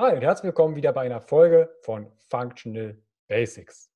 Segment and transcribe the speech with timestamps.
[0.00, 3.90] Hi und herzlich willkommen wieder bei einer Folge von Functional Basics,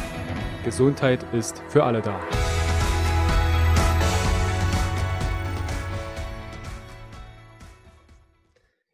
[0.63, 2.19] Gesundheit ist für alle da.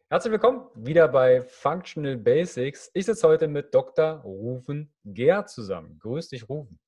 [0.08, 2.90] Herzlich willkommen wieder bei Functional Basics.
[2.94, 4.22] Ich sitze heute mit Dr.
[4.22, 5.98] Rufen Gehr zusammen.
[5.98, 6.78] Grüß dich, Rufen.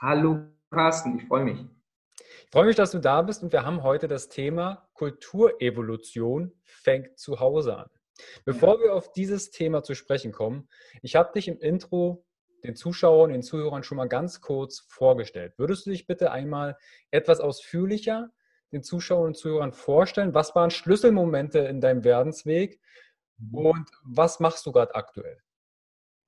[0.00, 1.66] Hallo, Carsten, ich freue mich.
[2.18, 7.18] Ich freue mich, dass du da bist und wir haben heute das Thema Kulturevolution fängt
[7.18, 7.90] zu Hause an.
[8.46, 10.68] Bevor wir auf dieses Thema zu sprechen kommen,
[11.02, 12.25] ich habe dich im Intro
[12.66, 15.54] den Zuschauern, den Zuhörern schon mal ganz kurz vorgestellt.
[15.56, 16.76] Würdest du dich bitte einmal
[17.10, 18.30] etwas ausführlicher
[18.72, 20.34] den Zuschauern und Zuhörern vorstellen?
[20.34, 22.80] Was waren Schlüsselmomente in deinem Werdensweg
[23.52, 25.38] und was machst du gerade aktuell?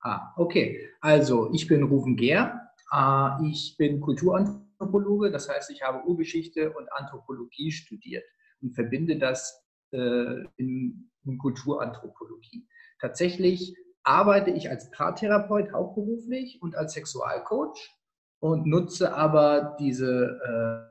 [0.01, 0.87] Ah, okay.
[1.01, 2.71] Also, ich bin Ruven Gehr.
[2.89, 8.23] Ah, ich bin Kulturanthropologe, das heißt, ich habe Urgeschichte und Anthropologie studiert
[8.61, 12.67] und verbinde das äh, in, in Kulturanthropologie.
[12.99, 13.75] Tatsächlich
[14.09, 17.95] arbeite ich als Paartherapeut hauptberuflich und als Sexualcoach
[18.39, 20.39] und nutze aber diese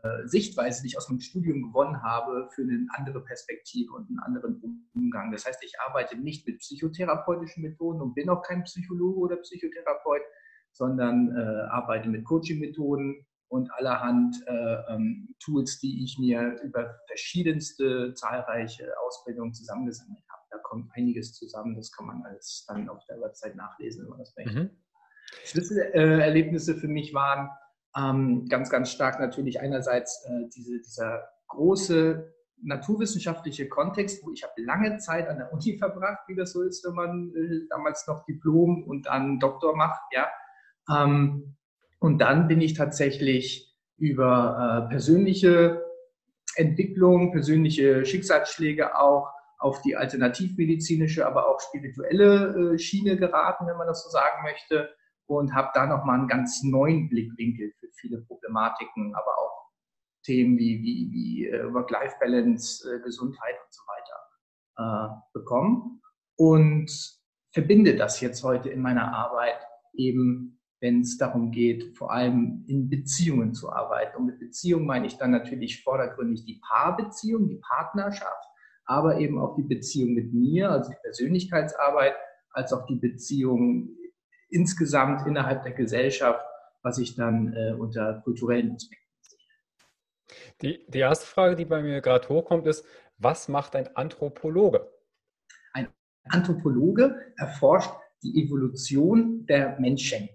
[0.04, 4.20] äh, Sichtweise, die ich aus meinem Studium gewonnen habe, für eine andere Perspektive und einen
[4.20, 5.32] anderen Umgang.
[5.32, 10.22] Das heißt, ich arbeite nicht mit psychotherapeutischen Methoden und bin auch kein Psychologe oder Psychotherapeut,
[10.70, 18.14] sondern äh, arbeite mit Coaching-Methoden und allerhand äh, ähm, Tools, die ich mir über verschiedenste
[18.14, 21.76] zahlreiche Ausbildungen zusammengesammelt habe da kommt einiges zusammen.
[21.76, 24.60] Das kann man alles dann auf der Website nachlesen, wenn man das möchte.
[24.60, 24.70] Mhm.
[25.44, 27.50] Schlüsselerlebnisse für mich waren
[27.96, 34.54] ähm, ganz, ganz stark natürlich einerseits äh, diese, dieser große naturwissenschaftliche Kontext, wo ich habe
[34.56, 38.24] lange Zeit an der Uni verbracht, wie das so ist, wenn man äh, damals noch
[38.24, 40.28] Diplom und dann Doktor macht, ja.
[40.90, 41.56] Ähm,
[42.00, 45.84] und dann bin ich tatsächlich über äh, persönliche
[46.54, 53.86] Entwicklung, persönliche Schicksalsschläge auch auf die alternativmedizinische, aber auch spirituelle äh, Schiene geraten, wenn man
[53.86, 54.94] das so sagen möchte,
[55.26, 59.68] und habe da nochmal einen ganz neuen Blickwinkel für viele Problematiken, aber auch
[60.24, 64.14] Themen wie, wie, wie äh, Work-Life-Balance, äh, Gesundheit und so weiter
[65.32, 66.00] bekommen
[66.36, 66.88] und
[67.52, 69.58] verbinde das jetzt heute in meiner Arbeit
[69.92, 74.16] eben wenn es darum geht, vor allem in Beziehungen zu arbeiten.
[74.16, 78.47] Und mit Beziehung meine ich dann natürlich vordergründig die Paarbeziehung, die Partnerschaft,
[78.88, 82.14] aber eben auch die Beziehung mit mir, also die Persönlichkeitsarbeit,
[82.50, 83.90] als auch die Beziehung
[84.48, 86.40] insgesamt innerhalb der Gesellschaft,
[86.82, 89.38] was ich dann äh, unter kulturellen Aspekten sehe.
[90.62, 92.84] Die, die erste Frage, die bei mir gerade hochkommt, ist,
[93.18, 94.90] was macht ein Anthropologe?
[95.74, 95.88] Ein
[96.30, 97.92] Anthropologe erforscht
[98.22, 100.30] die Evolution der Menschen.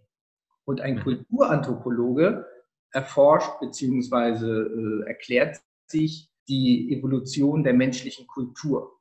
[0.66, 1.02] Und ein mhm.
[1.02, 2.46] Kulturanthropologe
[2.92, 4.46] erforscht bzw.
[4.46, 9.00] Äh, erklärt sich die Evolution der menschlichen Kultur.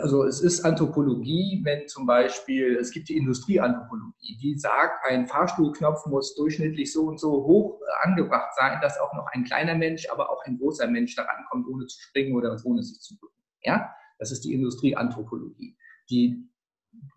[0.00, 6.06] also es ist Anthropologie, wenn zum Beispiel, es gibt die Industrieanthropologie, die sagt, ein Fahrstuhlknopf
[6.06, 10.30] muss durchschnittlich so und so hoch angebracht sein, dass auch noch ein kleiner Mensch, aber
[10.30, 13.34] auch ein großer Mensch daran kommt, ohne zu springen oder ohne sich zu bücken.
[13.62, 15.76] Ja, das ist die Industrieanthropologie.
[16.10, 16.48] Die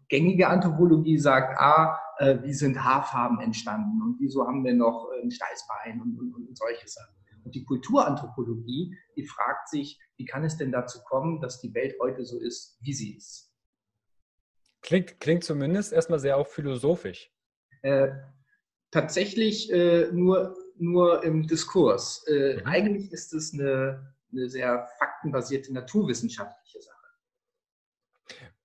[0.10, 5.32] gängige Anthropologie sagt, ah, äh, wie sind Haarfarben entstanden und wieso haben wir noch ein
[5.32, 7.19] Steißbein und, und, und solche Sachen.
[7.44, 11.96] Und die Kulturanthropologie, die fragt sich, wie kann es denn dazu kommen, dass die Welt
[12.02, 13.54] heute so ist, wie sie ist?
[14.82, 17.32] Klingt, klingt zumindest erstmal sehr auch philosophisch.
[17.82, 18.10] Äh,
[18.92, 22.26] tatsächlich äh, nur, nur im Diskurs.
[22.28, 22.66] Äh, mhm.
[22.66, 26.96] Eigentlich ist es eine, eine sehr faktenbasierte naturwissenschaftliche Sache.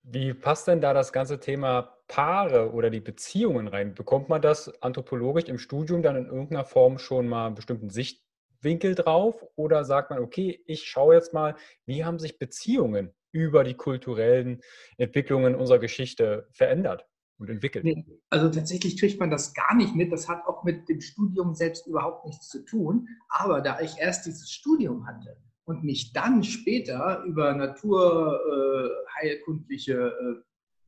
[0.03, 3.95] Wie passt denn da das ganze Thema Paare oder die Beziehungen rein?
[3.95, 8.24] Bekommt man das anthropologisch im Studium dann in irgendeiner Form schon mal einen bestimmten Sicht,
[8.65, 13.63] Winkel drauf oder sagt man, okay, ich schaue jetzt mal, wie haben sich Beziehungen über
[13.63, 14.59] die kulturellen
[14.97, 17.05] Entwicklungen unserer Geschichte verändert
[17.37, 17.85] und entwickelt?
[17.85, 20.11] Nee, also tatsächlich kriegt man das gar nicht mit.
[20.11, 23.07] Das hat auch mit dem Studium selbst überhaupt nichts zu tun.
[23.29, 30.35] Aber da ich erst dieses Studium hatte und mich dann später über naturheilkundliche äh,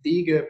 [0.04, 0.48] Wege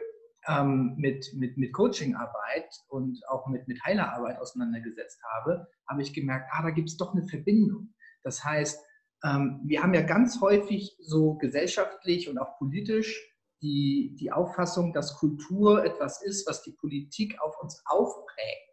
[0.48, 6.48] ähm, mit, mit, mit Coachingarbeit und auch mit, mit Heilerarbeit auseinandergesetzt habe, habe ich gemerkt,
[6.52, 7.94] ah, da gibt es doch eine Verbindung.
[8.22, 8.80] Das heißt,
[9.24, 13.24] ähm, wir haben ja ganz häufig so gesellschaftlich und auch politisch
[13.60, 18.68] die, die Auffassung, dass Kultur etwas ist, was die Politik auf uns aufprägt.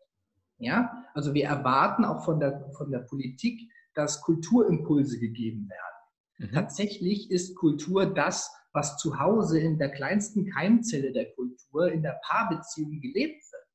[0.57, 1.04] Ja?
[1.13, 6.50] Also wir erwarten auch von der, von der Politik, dass Kulturimpulse gegeben werden.
[6.50, 6.54] Mhm.
[6.54, 12.19] Tatsächlich ist Kultur das, was zu Hause in der kleinsten Keimzelle der Kultur, in der
[12.24, 13.66] Paarbeziehung gelebt wird.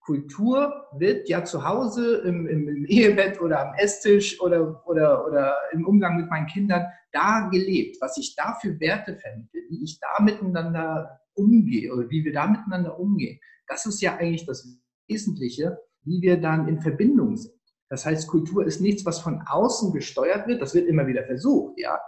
[0.00, 5.56] Kultur wird ja zu Hause im, im, im, Ehebett oder am Esstisch oder, oder, oder
[5.72, 10.00] im Umgang mit meinen Kindern da gelebt, was ich da für Werte vermittle, wie ich
[10.00, 13.38] da miteinander umgehe oder wie wir da miteinander umgehen.
[13.68, 14.66] Das ist ja eigentlich das
[15.08, 17.54] Wesentliche, wie wir dann in Verbindung sind.
[17.88, 20.62] Das heißt, Kultur ist nichts, was von außen gesteuert wird.
[20.62, 21.98] Das wird immer wieder versucht, ja.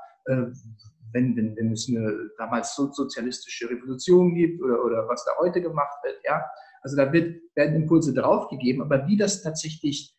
[1.12, 5.60] Wenn, wenn, wenn es eine damals so sozialistische Revolution gibt oder, oder was da heute
[5.60, 6.44] gemacht wird, ja.
[6.82, 10.16] Also da wird, werden Impulse draufgegeben, aber wie das tatsächlich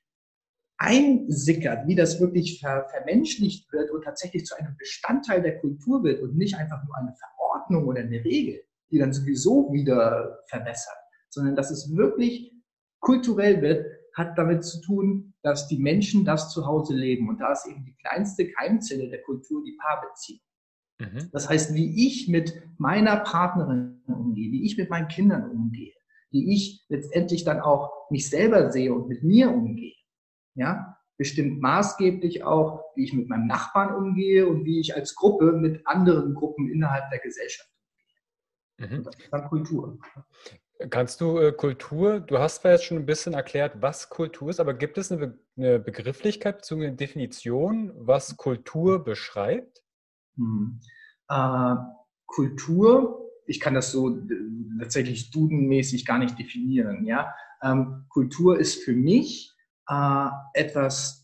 [0.78, 6.22] einsickert, wie das wirklich ver, vermenschlicht wird und tatsächlich zu einem Bestandteil der Kultur wird
[6.22, 8.62] und nicht einfach nur eine Verordnung oder eine Regel,
[8.92, 10.98] die dann sowieso wieder verbessert,
[11.30, 12.54] sondern dass es wirklich
[13.00, 13.86] kulturell wird,
[14.16, 17.30] hat damit zu tun, dass die Menschen das zu Hause leben.
[17.30, 20.42] Und da ist eben die kleinste Keimzelle der Kultur die Paarbeziehung.
[21.00, 21.30] Mhm.
[21.32, 25.94] Das heißt, wie ich mit meiner Partnerin umgehe, wie ich mit meinen Kindern umgehe,
[26.32, 29.96] wie ich letztendlich dann auch mich selber sehe und mit mir umgehe,
[30.56, 35.54] ja, bestimmt maßgeblich auch, wie ich mit meinem Nachbarn umgehe und wie ich als Gruppe
[35.54, 37.70] mit anderen Gruppen innerhalb der Gesellschaft
[38.80, 38.98] umgehe.
[39.00, 39.04] Mhm.
[39.04, 40.00] Das ist dann Kultur.
[40.90, 44.60] Kannst du äh, Kultur, du hast zwar jetzt schon ein bisschen erklärt, was Kultur ist,
[44.60, 46.88] aber gibt es eine, Be eine Begrifflichkeit bzw.
[46.88, 49.83] eine Definition, was Kultur beschreibt?
[50.38, 50.80] Hm.
[51.30, 51.76] Äh,
[52.26, 54.22] Kultur, ich kann das so äh,
[54.80, 57.06] tatsächlich dudenmäßig gar nicht definieren.
[57.06, 57.34] Ja?
[57.62, 59.54] Ähm, Kultur ist für mich
[59.90, 61.24] äh, etwas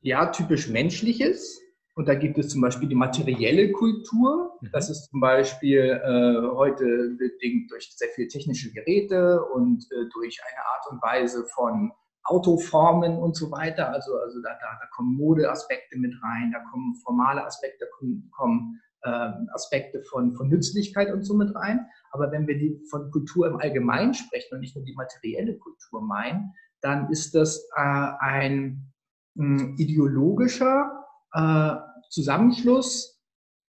[0.00, 1.60] ja, typisch Menschliches.
[1.94, 4.58] Und da gibt es zum Beispiel die materielle Kultur.
[4.60, 4.70] Mhm.
[4.72, 10.40] Das ist zum Beispiel äh, heute bedingt durch sehr viele technische Geräte und äh, durch
[10.42, 11.92] eine Art und Weise von
[12.24, 13.90] Autoformen und so weiter.
[13.90, 18.80] Also, also da, da, da kommen Modeaspekte mit rein, da kommen formale Aspekte, kommen, kommen
[19.02, 21.86] äh, Aspekte von, von Nützlichkeit und so mit rein.
[22.12, 26.02] Aber wenn wir die von Kultur im Allgemeinen sprechen und nicht nur die materielle Kultur
[26.02, 28.92] meinen, dann ist das äh, ein
[29.34, 31.74] mh, hm, ideologischer äh,
[32.10, 33.20] Zusammenschluss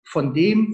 [0.04, 0.74] von dem,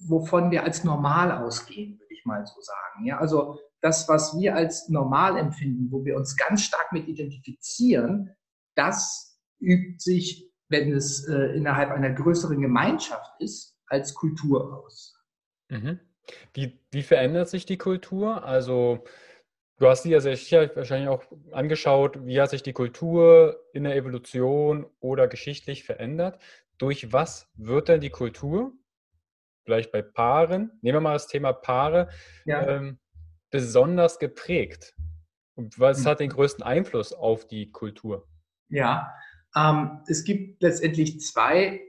[0.00, 3.06] wovon wir als normal ausgehen, würde ich mal so sagen.
[3.06, 8.34] Ja, also das, was wir als normal empfinden, wo wir uns ganz stark mit identifizieren,
[8.74, 15.16] das übt sich, wenn es äh, innerhalb einer größeren Gemeinschaft ist, als Kultur aus.
[15.68, 16.00] Mhm.
[16.52, 18.44] Wie, wie verändert sich die Kultur?
[18.44, 19.04] Also
[19.78, 23.96] du hast sie ja sicher wahrscheinlich auch angeschaut, wie hat sich die Kultur in der
[23.96, 26.40] Evolution oder geschichtlich verändert?
[26.76, 28.72] Durch was wird denn die Kultur,
[29.64, 32.08] vielleicht bei Paaren, nehmen wir mal das Thema Paare,
[32.44, 32.66] ja.
[32.66, 32.98] ähm,
[33.50, 34.94] besonders geprägt?
[35.54, 36.06] Und was hm.
[36.06, 38.26] hat den größten Einfluss auf die Kultur?
[38.68, 39.12] Ja,
[39.56, 41.80] ähm, es gibt letztendlich zwei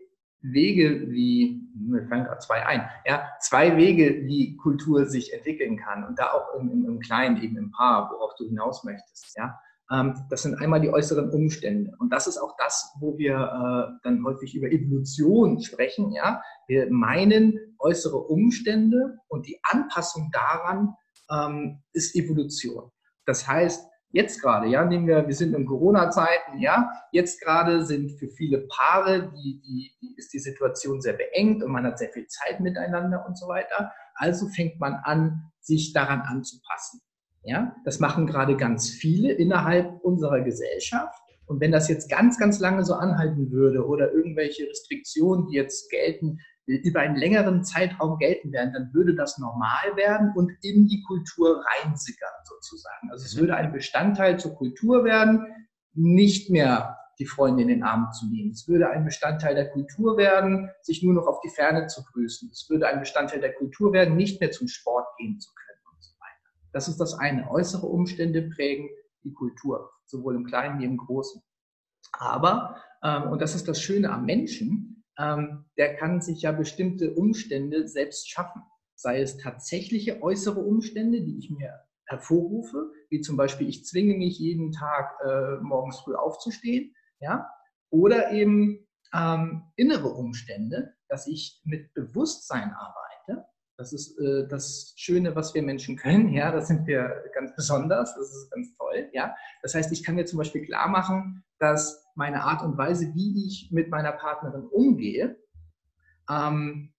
[0.41, 6.05] Wege, wie, mir fallen gerade zwei ein, ja, zwei Wege, wie Kultur sich entwickeln kann
[6.05, 9.59] und da auch im, im, im Kleinen, eben im Paar, worauf du hinaus möchtest, ja.
[9.91, 11.93] Ähm, das sind einmal die äußeren Umstände.
[11.99, 16.11] Und das ist auch das, wo wir äh, dann häufig über Evolution sprechen.
[16.11, 16.41] Ja?
[16.67, 20.93] Wir meinen äußere Umstände und die Anpassung daran
[21.31, 22.91] ähm, ist Evolution.
[23.25, 28.11] Das heißt, jetzt gerade, ja, nehmen wir, wir sind in Corona-Zeiten, ja, jetzt gerade sind
[28.19, 32.09] für viele Paare, die, die, die ist die Situation sehr beengt und man hat sehr
[32.09, 33.91] viel Zeit miteinander und so weiter.
[34.15, 37.01] Also fängt man an, sich daran anzupassen.
[37.43, 41.21] Ja, das machen gerade ganz viele innerhalb unserer Gesellschaft.
[41.45, 45.89] Und wenn das jetzt ganz, ganz lange so anhalten würde oder irgendwelche Restriktionen, die jetzt
[45.89, 46.39] gelten,
[46.77, 51.63] über einen längeren Zeitraum gelten werden, dann würde das normal werden und in die Kultur
[51.65, 53.11] reinsickern sozusagen.
[53.11, 53.39] Also es mhm.
[53.41, 55.45] würde ein Bestandteil zur Kultur werden,
[55.93, 58.51] nicht mehr die Freunde in den Arm zu nehmen.
[58.51, 62.49] Es würde ein Bestandteil der Kultur werden, sich nur noch auf die Ferne zu grüßen.
[62.51, 65.69] Es würde ein Bestandteil der Kultur werden, nicht mehr zum Sport gehen zu können.
[66.71, 67.49] Das ist das eine.
[67.49, 68.89] Äußere Umstände prägen
[69.23, 71.41] die Kultur, sowohl im Kleinen wie im Großen.
[72.13, 77.13] Aber, ähm, und das ist das Schöne am Menschen, ähm, der kann sich ja bestimmte
[77.13, 78.63] Umstände selbst schaffen.
[78.95, 81.73] Sei es tatsächliche äußere Umstände, die ich mir
[82.05, 87.47] hervorrufe, wie zum Beispiel, ich zwinge mich jeden Tag äh, morgens früh aufzustehen, ja,
[87.91, 93.09] oder eben ähm, innere Umstände, dass ich mit Bewusstsein arbeite
[93.79, 96.33] das ist äh, das Schöne, was wir Menschen können.
[96.33, 98.13] Ja, das sind wir ganz besonders.
[98.13, 99.09] Das ist ganz toll.
[99.13, 103.15] Ja, das heißt, ich kann mir zum Beispiel klar machen, dass meine Art und Weise,
[103.15, 105.37] wie ich mit meiner Partnerin umgehe,
[106.29, 106.93] ähm,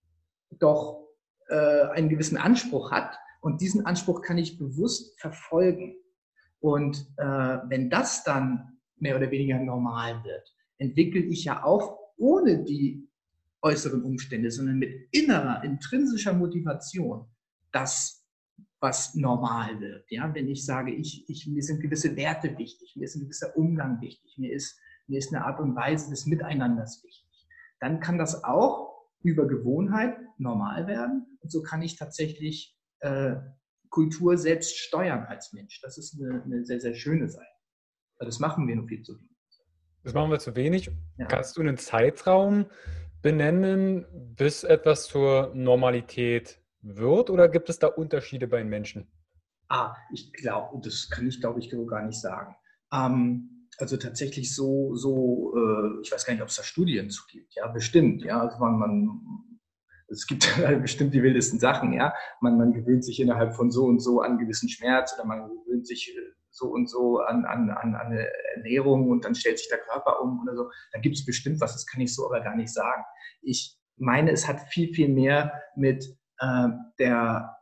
[0.58, 1.06] doch
[1.48, 3.18] äh, einen gewissen Anspruch hat.
[3.42, 5.94] Und diesen Anspruch kann ich bewusst verfolgen.
[6.60, 12.64] Und äh, wenn das dann mehr oder weniger normal wird, entwickle ich ja auch ohne
[12.64, 13.06] die
[13.60, 17.26] äußeren Umstände, sondern mit innerer, intrinsischer Motivation
[17.72, 18.24] das,
[18.80, 20.10] was normal wird.
[20.10, 23.54] Ja, wenn ich sage, ich, ich, mir sind gewisse Werte wichtig, mir ist ein gewisser
[23.54, 27.48] Umgang wichtig, mir ist, mir ist eine Art und Weise des Miteinanders wichtig,
[27.80, 31.38] dann kann das auch über Gewohnheit normal werden.
[31.40, 33.36] Und so kann ich tatsächlich äh,
[33.90, 35.80] Kultur selbst steuern als Mensch.
[35.82, 37.46] Das ist eine, eine sehr, sehr schöne Seite.
[38.18, 39.36] Das machen wir nur viel zu wenig.
[40.04, 40.90] Das machen wir zu wenig.
[41.18, 41.26] Ja.
[41.26, 42.66] Kannst du einen Zeitraum
[43.20, 47.30] benennen, bis etwas zur Normalität wird?
[47.30, 49.10] Oder gibt es da Unterschiede bei den Menschen?
[49.68, 52.54] Ah, ich glaube, das kann ich, glaube ich, gar nicht sagen.
[52.92, 57.22] Ähm, also tatsächlich so, so äh, ich weiß gar nicht, ob es da Studien zu
[57.30, 57.54] gibt.
[57.54, 58.22] Ja, bestimmt.
[58.22, 59.20] Ja, also man, man,
[60.08, 60.48] es gibt
[60.82, 61.92] bestimmt die wildesten Sachen.
[61.92, 65.48] Ja, man, man gewöhnt sich innerhalb von so und so an gewissen Schmerz oder man
[65.48, 66.20] gewöhnt sich äh,
[66.50, 70.42] so und so an, an, an eine Ernährung und dann stellt sich der Körper um
[70.42, 70.70] oder so.
[70.92, 73.04] Da gibt es bestimmt was, das kann ich so aber gar nicht sagen.
[73.42, 76.04] Ich meine, es hat viel, viel mehr mit
[76.38, 76.68] äh,
[76.98, 77.56] der,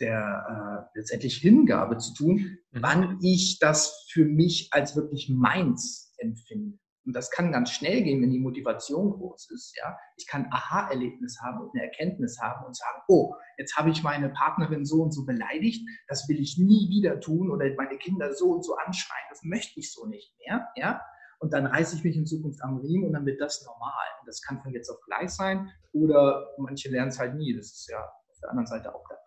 [0.00, 2.58] der äh, letztendlich Hingabe zu tun, mhm.
[2.82, 6.78] wann ich das für mich als wirklich meins empfinde.
[7.04, 9.76] Und das kann ganz schnell gehen, wenn die Motivation groß ist.
[9.76, 14.02] Ja, ich kann Aha-Erlebnis haben und eine Erkenntnis haben und sagen, oh, jetzt habe ich
[14.02, 18.34] meine Partnerin so und so beleidigt, das will ich nie wieder tun oder meine Kinder
[18.34, 20.66] so und so anschreien, das möchte ich so nicht mehr.
[20.74, 21.00] Ja,
[21.38, 24.06] und dann reiße ich mich in Zukunft am Riemen und dann wird das normal.
[24.20, 27.54] Und das kann von jetzt auf gleich sein oder manche lernen es halt nie.
[27.54, 29.25] Das ist ja auf der anderen Seite auch der.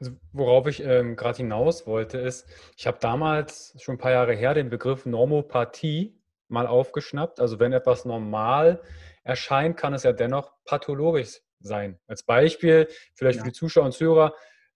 [0.00, 2.46] Also worauf ich ähm, gerade hinaus wollte, ist,
[2.76, 7.40] ich habe damals schon ein paar Jahre her den Begriff Normopathie mal aufgeschnappt.
[7.40, 8.82] Also wenn etwas normal
[9.24, 11.98] erscheint, kann es ja dennoch pathologisch sein.
[12.06, 13.44] Als Beispiel, vielleicht ja.
[13.44, 14.34] für die Zuschauer und Zuhörer,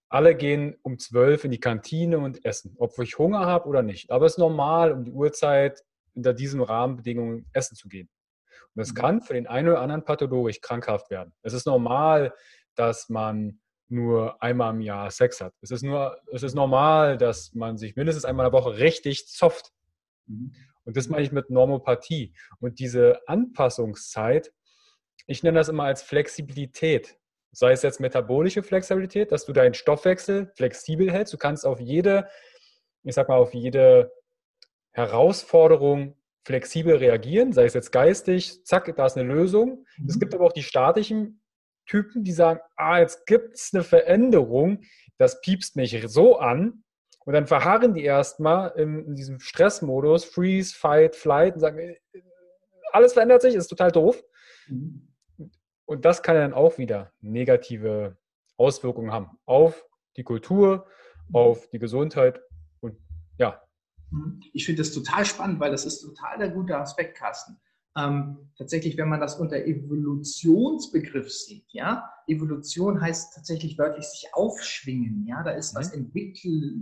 [0.09, 4.11] alle gehen um zwölf in die Kantine und essen, ob ich Hunger habe oder nicht.
[4.11, 5.83] Aber es ist normal, um die Uhrzeit
[6.13, 8.09] unter diesen Rahmenbedingungen essen zu gehen.
[8.75, 8.95] Und das mhm.
[8.95, 11.33] kann für den einen oder anderen pathologisch krankhaft werden.
[11.41, 12.33] Es ist normal,
[12.75, 13.59] dass man
[13.89, 15.53] nur einmal im Jahr Sex hat.
[15.61, 19.27] Es ist nur, es ist normal, dass man sich mindestens einmal in der Woche richtig
[19.27, 19.71] zofft.
[20.25, 20.53] Mhm.
[20.85, 22.33] Und das meine ich mit Normopathie.
[22.59, 24.51] Und diese Anpassungszeit,
[25.27, 27.17] ich nenne das immer als Flexibilität.
[27.51, 31.33] Sei es jetzt metabolische Flexibilität, dass du deinen Stoffwechsel flexibel hältst.
[31.33, 32.27] Du kannst auf jede,
[33.03, 34.11] ich sag mal, auf jede
[34.91, 39.85] Herausforderung flexibel reagieren, sei es jetzt geistig, zack, da ist eine Lösung.
[39.97, 40.07] Mhm.
[40.07, 41.42] Es gibt aber auch die statischen
[41.85, 44.81] Typen, die sagen, ah, jetzt gibt es eine Veränderung,
[45.17, 46.83] das piepst mich so an,
[47.25, 51.97] und dann verharren die erstmal in, in diesem Stressmodus, Freeze, Fight, Flight und sagen, äh,
[52.91, 54.21] alles verändert sich, ist total doof.
[54.67, 55.09] Mhm.
[55.85, 58.17] Und das kann dann auch wieder negative
[58.57, 59.85] Auswirkungen haben auf
[60.17, 60.85] die Kultur,
[61.29, 61.35] mhm.
[61.35, 62.41] auf die Gesundheit
[62.81, 62.97] und
[63.37, 63.61] ja.
[64.11, 64.41] Mhm.
[64.51, 67.59] Ich finde das total spannend, weil das ist total der gute Aspekt, Carsten.
[67.97, 75.25] Ähm, tatsächlich, wenn man das unter Evolutionsbegriff sieht, ja, Evolution heißt tatsächlich wörtlich sich aufschwingen,
[75.27, 75.79] ja, da ist mhm.
[75.79, 76.75] was Entwickel,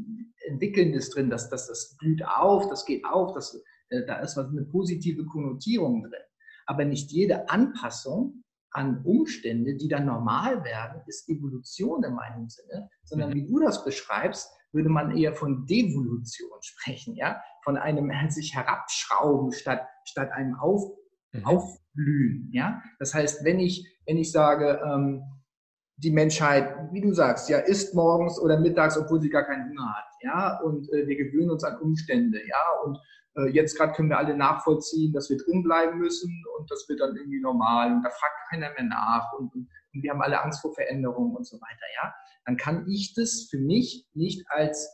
[0.47, 4.47] Entwickelndes drin, das, das, das blüht auf, das geht auf, das, äh, da ist was
[4.49, 6.21] eine positive Konnotierung drin.
[6.65, 12.89] Aber nicht jede Anpassung an Umstände, die dann normal werden, ist Evolution in meinem Sinne,
[13.03, 13.33] sondern mhm.
[13.33, 19.51] wie du das beschreibst, würde man eher von Devolution sprechen, ja, von einem sich herabschrauben
[19.51, 20.83] statt, statt einem Auf,
[21.33, 21.45] mhm.
[21.45, 22.81] Aufblühen, ja.
[22.99, 25.23] Das heißt, wenn ich, wenn ich sage, ähm,
[25.97, 29.93] die Menschheit, wie du sagst, ja, isst morgens oder mittags, obwohl sie gar keinen Hunger
[29.95, 32.97] hat, ja, und äh, wir gewöhnen uns an Umstände, ja, und
[33.35, 37.01] äh, jetzt gerade können wir alle nachvollziehen, dass wir drin bleiben müssen und das wird
[37.01, 40.41] dann irgendwie normal und da fragt keiner mehr nach und, und, und wir haben alle
[40.41, 42.13] Angst vor Veränderungen und so weiter, ja,
[42.45, 44.89] dann kann ich das für mich nicht als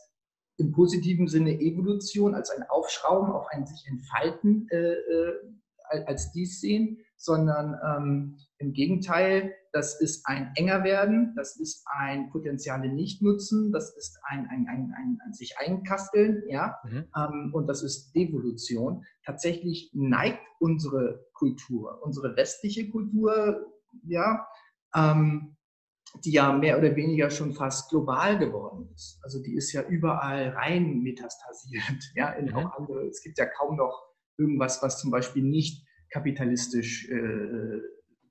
[0.58, 5.34] im positiven Sinne Evolution, als ein Aufschrauben auf ein sich entfalten äh, äh,
[5.90, 12.30] als dies sehen, sondern ähm, im Gegenteil, das ist ein enger werden, das ist ein
[12.30, 17.04] Potenziale nicht nutzen, das ist ein, ein, ein, ein, ein sich einkasteln, ja, mhm.
[17.16, 19.04] ähm, und das ist Devolution.
[19.24, 23.66] Tatsächlich neigt unsere Kultur, unsere westliche Kultur,
[24.04, 24.46] ja,
[24.94, 25.56] ähm,
[26.24, 29.20] die ja mehr oder weniger schon fast global geworden ist.
[29.22, 31.82] Also die ist ja überall rein metastasiert,
[32.14, 32.54] ja, in mhm.
[32.54, 34.07] auch andere, es gibt ja kaum noch
[34.38, 37.80] irgendwas, was zum Beispiel nicht kapitalistisch äh,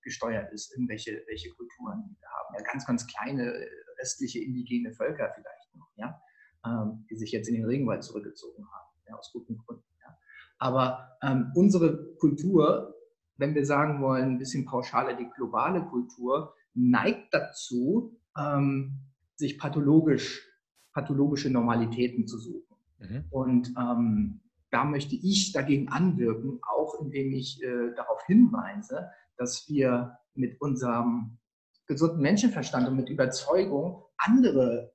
[0.01, 2.55] gesteuert ist, irgendwelche welche Kulturen die wir haben.
[2.57, 3.53] Ja, ganz, ganz kleine
[3.99, 6.21] restliche indigene Völker vielleicht noch, ja,
[6.65, 9.83] ähm, die sich jetzt in den Regenwald zurückgezogen haben, ja, aus guten Gründen.
[10.01, 10.17] Ja.
[10.59, 12.95] Aber ähm, unsere Kultur,
[13.35, 18.99] wenn wir sagen wollen, ein bisschen pauschaler, die globale Kultur, neigt dazu, ähm,
[19.35, 20.47] sich pathologisch,
[20.93, 22.75] pathologische Normalitäten zu suchen.
[22.99, 23.25] Mhm.
[23.29, 24.41] Und ähm,
[24.77, 31.39] da möchte ich dagegen anwirken, auch indem ich äh, darauf hinweise, dass wir mit unserem
[31.87, 34.93] gesunden Menschenverstand und mit Überzeugung andere,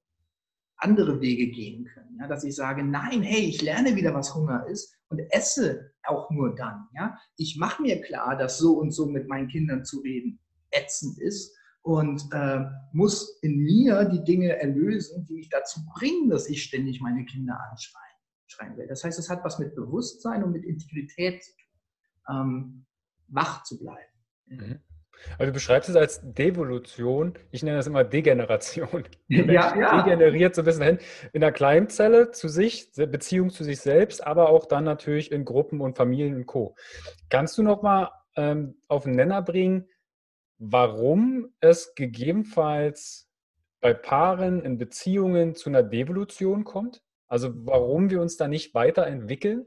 [0.76, 2.16] andere Wege gehen können.
[2.20, 2.28] Ja?
[2.28, 6.54] Dass ich sage, nein, hey, ich lerne wieder, was Hunger ist und esse auch nur
[6.54, 6.86] dann.
[6.94, 7.18] Ja?
[7.36, 10.38] Ich mache mir klar, dass so und so mit meinen Kindern zu reden
[10.70, 12.60] ätzend ist und äh,
[12.92, 17.58] muss in mir die Dinge erlösen, die mich dazu bringen, dass ich ständig meine Kinder
[17.68, 18.11] anschreie
[18.52, 18.86] schreien will.
[18.86, 22.86] Das heißt, es hat was mit Bewusstsein und mit Integrität zu tun, ähm,
[23.28, 24.12] wach zu bleiben.
[24.46, 24.80] Mhm.
[25.38, 29.04] Also du beschreibst es als Devolution, ich nenne das immer Degeneration.
[29.28, 30.02] Ja, ja.
[30.02, 30.98] Degeneriert so ein bisschen hin
[31.32, 35.80] in der Kleinzelle zu sich, Beziehung zu sich selbst, aber auch dann natürlich in Gruppen
[35.80, 36.76] und Familien und Co.
[37.30, 39.88] Kannst du noch mal ähm, auf den Nenner bringen,
[40.58, 43.28] warum es gegebenenfalls
[43.80, 47.02] bei Paaren in Beziehungen zu einer Devolution kommt?
[47.32, 49.64] Also warum wir uns da nicht weiterentwickeln?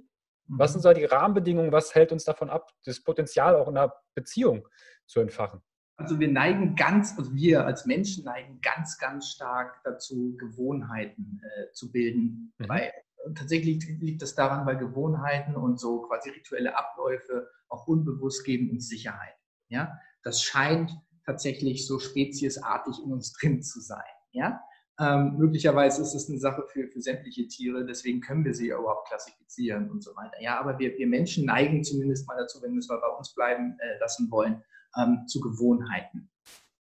[0.48, 0.84] Was sind mhm.
[0.84, 1.72] da die Rahmenbedingungen?
[1.72, 4.68] Was hält uns davon ab, das Potenzial auch in einer Beziehung
[5.08, 5.62] zu entfachen?
[5.98, 11.72] Also wir neigen ganz, also wir als Menschen neigen ganz, ganz stark dazu, Gewohnheiten äh,
[11.72, 12.54] zu bilden.
[12.60, 12.70] Mhm.
[12.70, 12.94] Weil
[13.34, 18.90] tatsächlich liegt das daran, weil Gewohnheiten und so quasi rituelle Abläufe auch unbewusst geben uns
[18.90, 19.34] Sicherheit.
[19.70, 20.92] Ja, das scheint
[21.26, 24.04] tatsächlich so speziesartig in uns drin zu sein.
[24.34, 24.62] Ja,
[25.00, 28.80] ähm, möglicherweise ist es eine Sache für, für sämtliche Tiere, deswegen können wir sie ja
[28.80, 30.42] überhaupt klassifizieren und so weiter.
[30.42, 33.34] Ja, aber wir, wir Menschen neigen zumindest mal dazu, wenn wir es mal bei uns
[33.34, 34.64] bleiben äh, lassen wollen,
[34.98, 36.30] ähm, zu Gewohnheiten.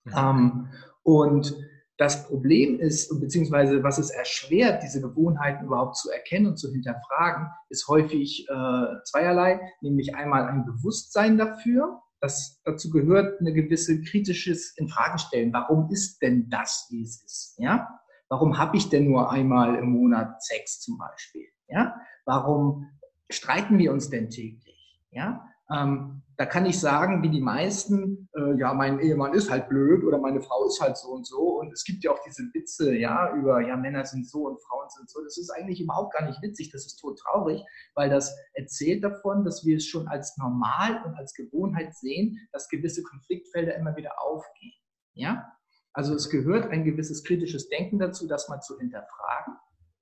[0.05, 0.13] Mhm.
[0.15, 0.67] Ähm,
[1.03, 1.55] und
[1.97, 7.47] das Problem ist, beziehungsweise was es erschwert, diese Gewohnheiten überhaupt zu erkennen und zu hinterfragen,
[7.67, 14.75] ist häufig äh, zweierlei, nämlich einmal ein Bewusstsein dafür, das, dazu gehört eine gewisse kritisches
[14.77, 15.53] Infragestellen.
[15.53, 17.55] Warum ist denn das, wie es ist?
[17.57, 17.87] Ja?
[18.27, 21.47] Warum habe ich denn nur einmal im Monat Sex zum Beispiel?
[21.67, 21.95] Ja?
[22.25, 22.89] Warum
[23.29, 25.01] streiten wir uns denn täglich?
[25.11, 25.45] Ja?
[25.71, 30.05] Ähm, da kann ich sagen, wie die meisten, äh, ja, mein Ehemann ist halt blöd
[30.05, 31.59] oder meine Frau ist halt so und so.
[31.59, 34.89] Und es gibt ja auch diese Witze, ja, über, ja, Männer sind so und Frauen
[34.89, 35.21] sind so.
[35.21, 37.61] Das ist eigentlich überhaupt gar nicht witzig, das ist tot traurig,
[37.93, 42.69] weil das erzählt davon, dass wir es schon als normal und als Gewohnheit sehen, dass
[42.69, 44.79] gewisse Konfliktfelder immer wieder aufgehen.
[45.15, 45.51] Ja?
[45.91, 49.55] Also es gehört ein gewisses kritisches Denken dazu, das mal zu hinterfragen.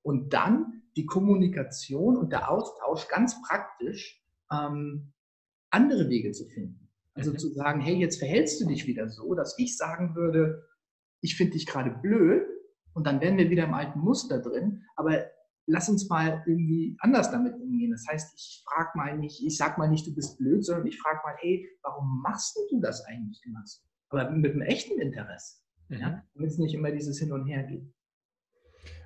[0.04, 5.14] Und dann die Kommunikation und der Austausch ganz praktisch ähm,
[5.70, 6.90] andere Wege zu finden.
[7.14, 7.38] Also mhm.
[7.40, 10.64] zu sagen, hey, jetzt verhältst du dich wieder so, dass ich sagen würde,
[11.22, 12.44] ich finde dich gerade blöd
[12.94, 15.26] und dann wären wir wieder im alten Muster drin, aber
[15.66, 17.92] lass uns mal irgendwie anders damit umgehen.
[17.92, 21.00] Das heißt, ich frage mal nicht, ich sag mal nicht, du bist blöd, sondern ich
[21.00, 23.82] frage mal, hey, warum machst du das eigentlich immer so?
[24.10, 25.58] Aber mit einem echten Interesse,
[25.90, 25.98] mhm.
[25.98, 27.94] ja, damit es nicht immer dieses Hin und Her geht.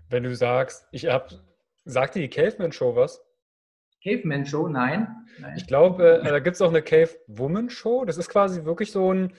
[0.10, 1.41] Wenn du sagst, ich habe,
[1.86, 3.21] sagt dir die Caveman Show was?
[4.03, 5.07] Caveman Show, nein.
[5.39, 5.53] nein.
[5.57, 8.05] Ich glaube, äh, da gibt es auch eine Cave Woman Show.
[8.05, 9.33] Das ist quasi wirklich so ein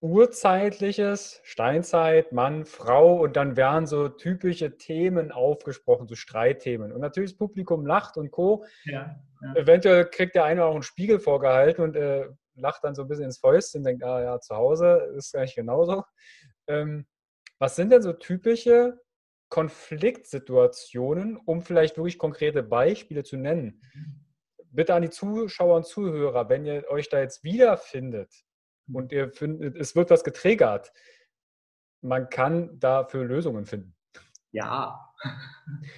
[0.00, 6.92] urzeitliches, Steinzeit, Mann, Frau und dann werden so typische Themen aufgesprochen, so Streitthemen.
[6.92, 8.64] Und natürlich das Publikum lacht und Co.
[8.84, 9.54] Ja, ja.
[9.54, 13.24] Eventuell kriegt der eine auch einen Spiegel vorgehalten und äh, lacht dann so ein bisschen
[13.24, 16.04] ins Fäustchen, denkt, ah ja, zu Hause ist eigentlich genauso.
[16.68, 17.06] Ähm,
[17.58, 19.00] was sind denn so typische
[19.48, 23.82] Konfliktsituationen, um vielleicht wirklich konkrete Beispiele zu nennen?
[24.70, 28.32] Bitte an die Zuschauer und Zuhörer, wenn ihr euch da jetzt wiederfindet
[28.92, 30.92] und ihr findet, es wird was getriggert,
[32.02, 33.94] man kann dafür Lösungen finden.
[34.52, 35.12] Ja.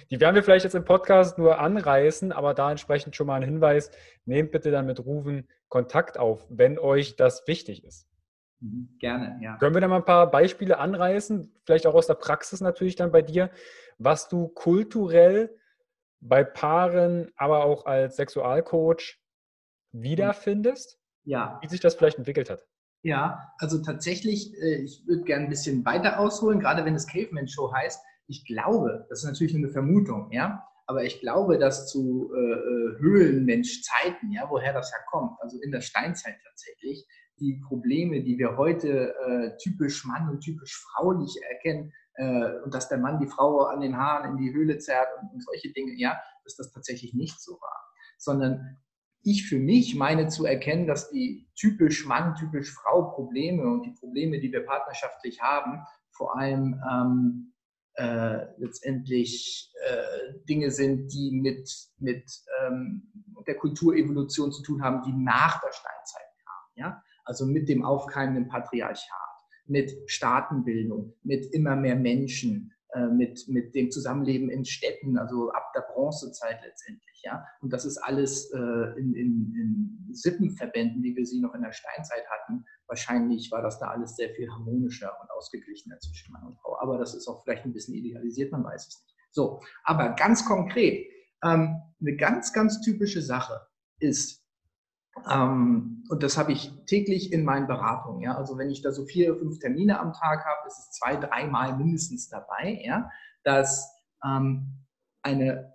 [0.09, 3.43] Die werden wir vielleicht jetzt im Podcast nur anreißen, aber da entsprechend schon mal ein
[3.43, 3.91] Hinweis,
[4.25, 8.08] nehmt bitte dann mit Rufen Kontakt auf, wenn euch das wichtig ist.
[8.61, 9.57] Mhm, gerne, ja.
[9.57, 13.11] Können wir da mal ein paar Beispiele anreißen, vielleicht auch aus der Praxis natürlich dann
[13.11, 13.51] bei dir,
[13.97, 15.55] was du kulturell
[16.21, 19.19] bei Paaren, aber auch als Sexualcoach
[19.91, 20.99] wiederfindest?
[21.23, 21.59] Ja.
[21.61, 22.65] Wie sich das vielleicht entwickelt hat?
[23.01, 27.47] Ja, also tatsächlich, äh, ich würde gerne ein bisschen weiter ausholen, gerade wenn es Caveman
[27.47, 28.01] Show heißt.
[28.27, 32.37] Ich glaube, das ist natürlich nur eine Vermutung, ja, aber ich glaube, dass zu äh,
[32.37, 37.07] äh Höhlenmenschzeiten, ja, woher das ja kommt, also in der Steinzeit tatsächlich,
[37.39, 42.89] die Probleme, die wir heute äh, typisch Mann und typisch fraulich erkennen, äh, und dass
[42.89, 45.93] der Mann die Frau an den Haaren in die Höhle zerrt und, und solche Dinge,
[45.93, 47.93] ja, dass das tatsächlich nicht so war.
[48.17, 48.77] Sondern
[49.23, 53.91] ich für mich meine zu erkennen, dass die typisch Mann, typisch Frau Probleme und die
[53.91, 57.53] Probleme, die wir partnerschaftlich haben, vor allem ähm,
[57.93, 62.29] äh, letztendlich äh, Dinge sind, die mit, mit
[62.61, 63.11] ähm,
[63.47, 66.71] der Kulturevolution zu tun haben, die nach der Steinzeit kamen.
[66.75, 67.03] Ja?
[67.29, 69.07] Also mit dem aufkeimenden Patriarchat,
[69.67, 75.71] mit Staatenbildung, mit immer mehr Menschen, äh, mit, mit dem Zusammenleben in Städten, also ab
[75.75, 77.21] der Bronzezeit letztendlich.
[77.23, 77.45] Ja?
[77.61, 79.53] Und das ist alles äh, in, in,
[80.07, 82.65] in Sippenverbänden, wie wir sie noch in der Steinzeit hatten.
[82.87, 86.79] Wahrscheinlich war das da alles sehr viel harmonischer und ausgeglichener zwischen Mann und Frau.
[86.79, 89.15] Aber das ist auch vielleicht ein bisschen idealisiert, man weiß es nicht.
[89.29, 91.05] So, aber ganz konkret,
[91.43, 93.61] ähm, eine ganz, ganz typische Sache
[93.99, 94.38] ist,
[95.29, 98.21] ähm, und das habe ich täglich in meinen Beratungen.
[98.21, 98.35] Ja?
[98.35, 101.77] Also wenn ich da so vier, fünf Termine am Tag habe, ist es zwei, dreimal
[101.77, 103.09] mindestens dabei, ja?
[103.43, 103.89] dass
[104.23, 104.85] ähm,
[105.21, 105.73] eine,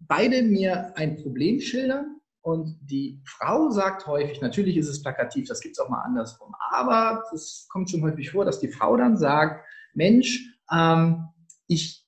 [0.00, 5.60] beide mir ein Problem schildern und die Frau sagt häufig, natürlich ist es plakativ, das
[5.60, 9.16] gibt es auch mal andersrum, aber es kommt schon häufig vor, dass die Frau dann
[9.16, 11.28] sagt, Mensch, ähm,
[11.66, 12.06] ich,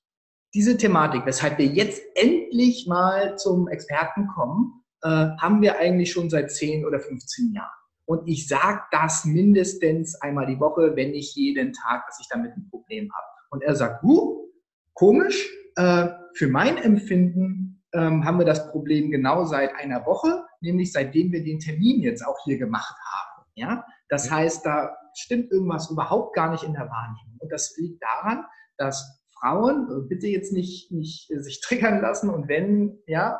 [0.53, 6.29] diese Thematik, weshalb wir jetzt endlich mal zum Experten kommen, äh, haben wir eigentlich schon
[6.29, 7.69] seit 10 oder 15 Jahren.
[8.05, 12.55] Und ich sage das mindestens einmal die Woche, wenn nicht jeden Tag, dass ich damit
[12.55, 13.27] ein Problem habe.
[13.49, 14.47] Und er sagt, huh,
[14.93, 20.93] komisch, äh, für mein Empfinden ähm, haben wir das Problem genau seit einer Woche, nämlich
[20.93, 23.45] seitdem wir den Termin jetzt auch hier gemacht haben.
[23.55, 23.85] Ja?
[24.09, 27.37] Das heißt, da stimmt irgendwas überhaupt gar nicht in der Wahrnehmung.
[27.39, 28.45] Und das liegt daran,
[28.77, 33.39] dass Frauen, äh, bitte jetzt nicht, nicht äh, sich triggern lassen und wenn, ja,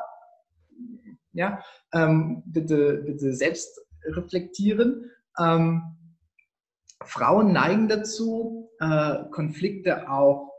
[1.38, 5.08] ja, ähm, bitte, bitte selbst reflektieren.
[5.38, 5.96] Ähm,
[7.04, 10.52] Frauen neigen dazu, äh, Konflikte auch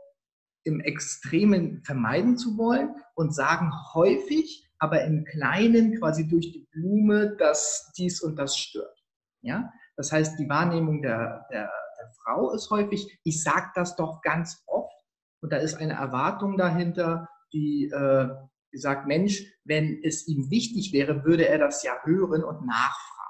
[0.64, 7.36] im Extremen vermeiden zu wollen und sagen häufig, aber im Kleinen quasi durch die Blume,
[7.36, 9.04] dass dies und das stört.
[9.42, 9.70] Ja?
[9.96, 14.62] Das heißt, die Wahrnehmung der, der, der Frau ist häufig, ich sage das doch ganz
[14.66, 14.96] oft
[15.42, 18.28] und da ist eine Erwartung dahinter, die, äh,
[18.70, 23.20] gesagt, Mensch, wenn es ihm wichtig wäre, würde er das ja hören und nachfragen.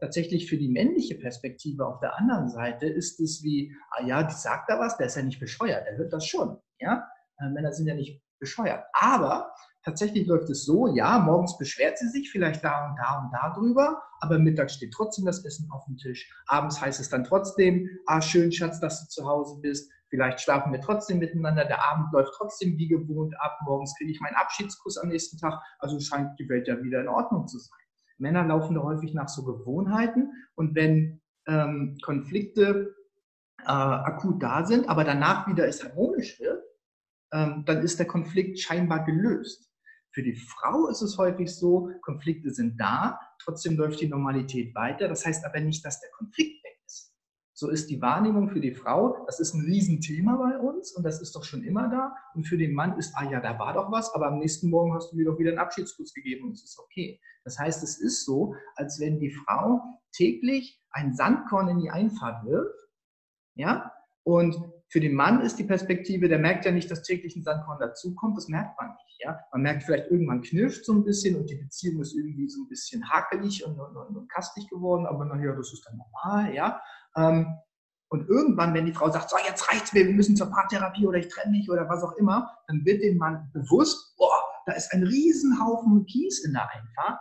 [0.00, 4.34] Tatsächlich für die männliche Perspektive auf der anderen Seite ist es wie, ah ja, die
[4.34, 6.56] sagt da was, der ist ja nicht bescheuert, der hört das schon.
[6.78, 7.06] Ja?
[7.38, 8.82] Äh, Männer sind ja nicht bescheuert.
[8.94, 9.52] Aber
[9.84, 13.52] tatsächlich läuft es so, ja, morgens beschwert sie sich vielleicht da und da und da
[13.54, 16.32] drüber, aber mittags steht trotzdem das Essen auf dem Tisch.
[16.46, 19.90] Abends heißt es dann trotzdem, ah, schön, Schatz, dass du zu Hause bist.
[20.10, 24.20] Vielleicht schlafen wir trotzdem miteinander, der Abend läuft trotzdem wie gewohnt ab, morgens kriege ich
[24.20, 27.78] meinen Abschiedskuss am nächsten Tag, also scheint die Welt ja wieder in Ordnung zu sein.
[28.18, 32.94] Männer laufen da häufig nach so Gewohnheiten und wenn ähm, Konflikte
[33.62, 36.62] äh, akut da sind, aber danach wieder es harmonisch wird,
[37.32, 39.70] ähm, dann ist der Konflikt scheinbar gelöst.
[40.12, 45.06] Für die Frau ist es häufig so, Konflikte sind da, trotzdem läuft die Normalität weiter.
[45.06, 46.59] Das heißt aber nicht, dass der Konflikt
[47.60, 51.20] so ist die Wahrnehmung für die Frau, das ist ein Riesenthema bei uns und das
[51.20, 52.14] ist doch schon immer da.
[52.34, 54.94] Und für den Mann ist, ah ja, da war doch was, aber am nächsten Morgen
[54.94, 57.20] hast du mir doch wieder einen Abschiedskuss gegeben und es ist okay.
[57.44, 62.46] Das heißt, es ist so, als wenn die Frau täglich ein Sandkorn in die Einfahrt
[62.46, 62.88] wirft,
[63.56, 63.92] ja,
[64.22, 64.56] und
[64.88, 68.38] für den Mann ist die Perspektive, der merkt ja nicht, dass täglich ein Sandkorn dazukommt,
[68.38, 69.20] das merkt man nicht.
[69.20, 69.38] Ja?
[69.52, 72.68] Man merkt vielleicht, irgendwann knirscht so ein bisschen und die Beziehung ist irgendwie so ein
[72.68, 76.54] bisschen hakelig und, und, und, kastig geworden, aber naja, das ist dann normal.
[76.54, 76.80] Ja?
[77.16, 77.46] Ähm,
[78.08, 81.18] und irgendwann, wenn die Frau sagt, so jetzt reicht's mir, wir müssen zur Paartherapie oder
[81.18, 84.34] ich trenne mich oder was auch immer, dann wird dem Mann bewusst, boah,
[84.66, 87.20] da ist ein Riesenhaufen Kies in der Einfahrt,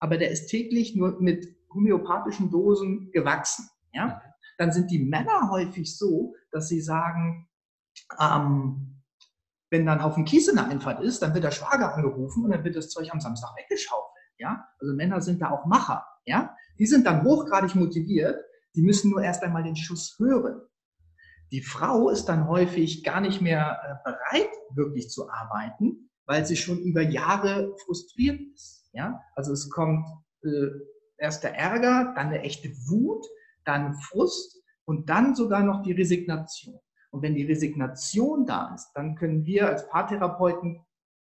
[0.00, 3.68] aber der ist täglich nur mit homöopathischen Dosen gewachsen.
[3.92, 4.22] Ja?
[4.56, 7.48] Dann sind die Männer häufig so, dass sie sagen,
[8.18, 9.02] ähm,
[9.70, 12.52] wenn dann ein Haufen Kies in der Einfahrt ist, dann wird der Schwager angerufen und
[12.52, 14.24] dann wird das Zeug am Samstag weggeschaufelt.
[14.38, 14.66] Ja?
[14.80, 16.06] Also Männer sind da auch Macher.
[16.24, 16.56] Ja?
[16.78, 18.42] Die sind dann hochgradig motiviert,
[18.76, 20.60] die müssen nur erst einmal den Schuss hören.
[21.52, 26.56] Die Frau ist dann häufig gar nicht mehr äh, bereit, wirklich zu arbeiten, weil sie
[26.56, 28.88] schon über Jahre frustriert ist.
[28.92, 29.22] Ja?
[29.34, 30.06] Also es kommt
[30.42, 30.68] äh,
[31.18, 33.24] erst der Ärger, dann eine echte Wut,
[33.64, 36.78] dann Frust und dann sogar noch die Resignation.
[37.10, 40.84] Und wenn die Resignation da ist, dann können wir als Paartherapeuten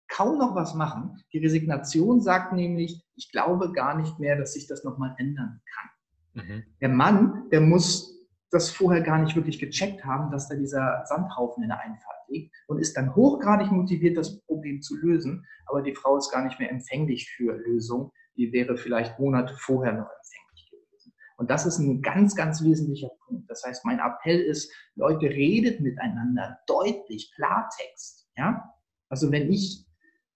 [0.08, 1.22] kaum noch was machen.
[1.32, 5.90] Die Resignation sagt nämlich, ich glaube gar nicht mehr, dass sich das nochmal ändern kann.
[6.34, 6.64] Mhm.
[6.80, 11.62] Der Mann, der muss das vorher gar nicht wirklich gecheckt haben, dass da dieser Sandhaufen
[11.62, 15.46] in der Einfahrt liegt und ist dann hochgradig motiviert, das Problem zu lösen.
[15.66, 18.10] Aber die Frau ist gar nicht mehr empfänglich für Lösungen.
[18.36, 21.12] Die wäre vielleicht Monate vorher noch empfänglich gewesen.
[21.36, 23.48] Und das ist ein ganz, ganz wesentlicher Punkt.
[23.48, 28.28] Das heißt, mein Appell ist, Leute, redet miteinander deutlich, Klartext.
[28.36, 28.74] Ja?
[29.08, 29.86] Also wenn ich,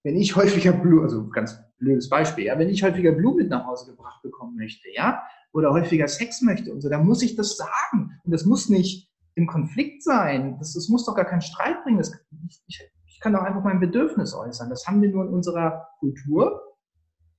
[0.03, 3.91] wenn ich häufiger also ganz blödes Beispiel, ja, wenn ich häufiger Blut mit nach Hause
[3.91, 8.19] gebracht bekommen möchte, ja, oder häufiger Sex möchte und so, dann muss ich das sagen.
[8.23, 10.57] Und das muss nicht im Konflikt sein.
[10.59, 11.97] Das, das muss doch gar keinen Streit bringen.
[11.97, 12.11] Das,
[12.47, 14.69] ich, ich, ich kann doch einfach mein Bedürfnis äußern.
[14.69, 16.61] Das haben wir nur in unserer Kultur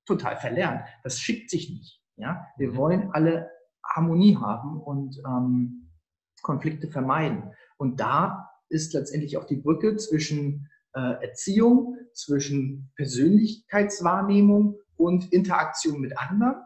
[0.07, 0.83] total verlernt.
[1.03, 2.03] Das schickt sich nicht.
[2.17, 2.47] Ja?
[2.57, 2.77] Wir mhm.
[2.77, 3.51] wollen alle
[3.85, 5.91] Harmonie haben und ähm,
[6.43, 7.53] Konflikte vermeiden.
[7.77, 16.19] Und da ist letztendlich auch die Brücke zwischen äh, Erziehung, zwischen Persönlichkeitswahrnehmung und Interaktion mit
[16.19, 16.63] anderen.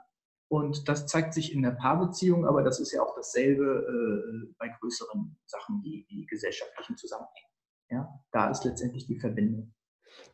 [0.49, 4.69] Und das zeigt sich in der Paarbeziehung, aber das ist ja auch dasselbe äh, bei
[4.81, 7.51] größeren Sachen, die, die gesellschaftlichen Zusammenhängen.
[7.91, 9.73] Ja, da ist letztendlich die Verbindung.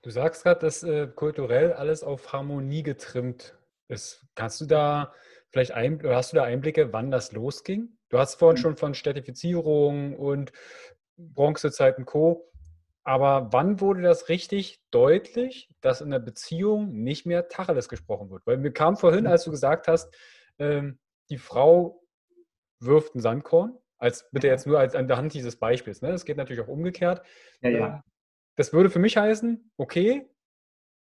[0.03, 4.27] Du sagst gerade, dass äh, kulturell alles auf Harmonie getrimmt ist.
[4.35, 5.13] Kannst du da
[5.51, 7.97] vielleicht ein, hast du da Einblicke, wann das losging?
[8.09, 8.63] Du hast vorhin mhm.
[8.63, 10.53] schon von Städtifizierung und
[11.17, 12.51] Bronzezeit und Co.
[13.07, 18.45] Aber wann wurde das richtig deutlich, dass in der Beziehung nicht mehr Tacheles gesprochen wird?
[18.47, 19.31] Weil mir kam vorhin, mhm.
[19.31, 20.13] als du gesagt hast,
[20.59, 20.99] ähm,
[21.31, 22.03] die Frau
[22.81, 26.03] wirft ein Sandkorn, als bitte jetzt nur als an der Hand dieses Beispiels.
[26.03, 26.11] Ne?
[26.11, 27.25] Das geht natürlich auch umgekehrt.
[27.61, 27.87] Ja, ja.
[27.87, 28.03] Ähm,
[28.57, 30.29] das würde für mich heißen, okay,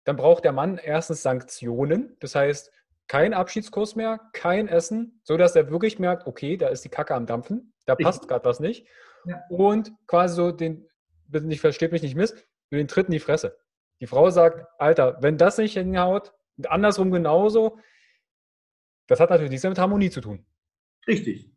[0.03, 2.15] dann braucht der Mann erstens Sanktionen.
[2.19, 2.71] Das heißt,
[3.07, 7.25] kein Abschiedskurs mehr, kein Essen, sodass er wirklich merkt, okay, da ist die Kacke am
[7.25, 8.87] Dampfen, da passt gerade was nicht.
[9.25, 9.41] Ja.
[9.49, 10.87] Und quasi so den
[11.27, 12.31] bitte nicht, versteht mich nicht miss,
[12.69, 13.57] für den Tritt in die Fresse.
[14.01, 16.33] Die Frau sagt, Alter, wenn das nicht hinhaut,
[16.67, 17.79] andersrum genauso,
[19.07, 20.45] das hat natürlich nichts mit Harmonie zu tun.
[21.07, 21.53] Richtig.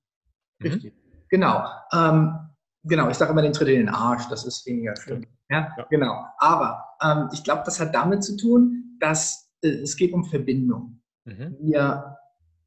[0.59, 0.67] Mhm.
[0.67, 0.95] Richtig.
[1.29, 1.65] Genau.
[1.93, 2.51] Ähm,
[2.85, 5.27] genau, ich sage immer den Tritt in den Arsch, das ist weniger schlimm.
[5.49, 5.87] Ja, ja.
[5.91, 6.25] genau.
[6.39, 11.03] Aber ähm, ich glaube, das hat damit zu tun, dass äh, es geht um Verbindung.
[11.25, 11.57] Mhm.
[11.61, 12.17] Wir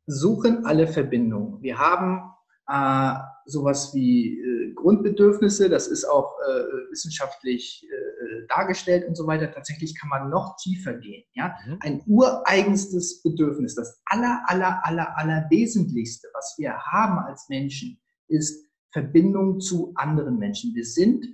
[0.06, 1.62] suchen alle Verbindungen.
[1.62, 2.32] Wir haben
[2.68, 9.52] äh, sowas wie äh, Grundbedürfnisse, das ist auch äh, wissenschaftlich äh, dargestellt und so weiter.
[9.52, 11.24] Tatsächlich kann man noch tiefer gehen.
[11.34, 11.56] Ja?
[11.66, 11.78] Mhm.
[11.82, 18.68] Ein ureigenstes Bedürfnis, das aller, aller, aller, aller Wesentlichste, was wir haben als Menschen, ist
[18.92, 20.74] Verbindung zu anderen Menschen.
[20.76, 21.26] Wir sind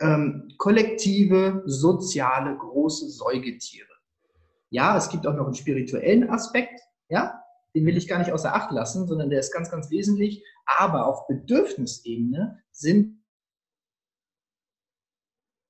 [0.00, 3.88] ähm, kollektive, soziale, große Säugetiere.
[4.70, 6.80] Ja, es gibt auch noch einen spirituellen Aspekt.
[7.08, 7.43] Ja,
[7.74, 10.44] den will ich gar nicht außer Acht lassen, sondern der ist ganz, ganz wesentlich.
[10.64, 13.24] Aber auf Bedürfnisebene sind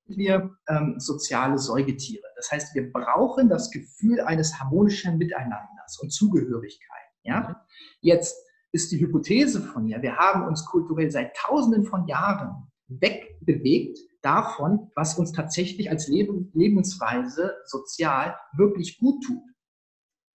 [0.06, 2.24] wir ähm, soziale Säugetiere.
[2.36, 7.08] Das heißt, wir brauchen das Gefühl eines harmonischen Miteinanders und Zugehörigkeit.
[7.22, 7.48] Ja?
[7.48, 7.54] Mhm.
[8.00, 8.36] Jetzt
[8.72, 14.90] ist die Hypothese von mir, wir haben uns kulturell seit Tausenden von Jahren wegbewegt davon,
[14.94, 19.42] was uns tatsächlich als Leben, Lebensweise sozial wirklich gut tut.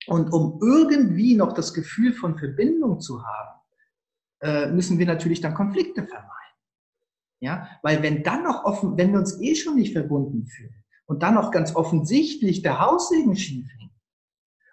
[0.07, 3.59] Und um irgendwie noch das Gefühl von Verbindung zu haben,
[4.41, 6.29] äh, müssen wir natürlich dann Konflikte vermeiden.
[7.41, 11.23] Ja, weil wenn dann noch offen, wenn wir uns eh schon nicht verbunden fühlen und
[11.23, 13.93] dann noch ganz offensichtlich der Haussegen schief hängt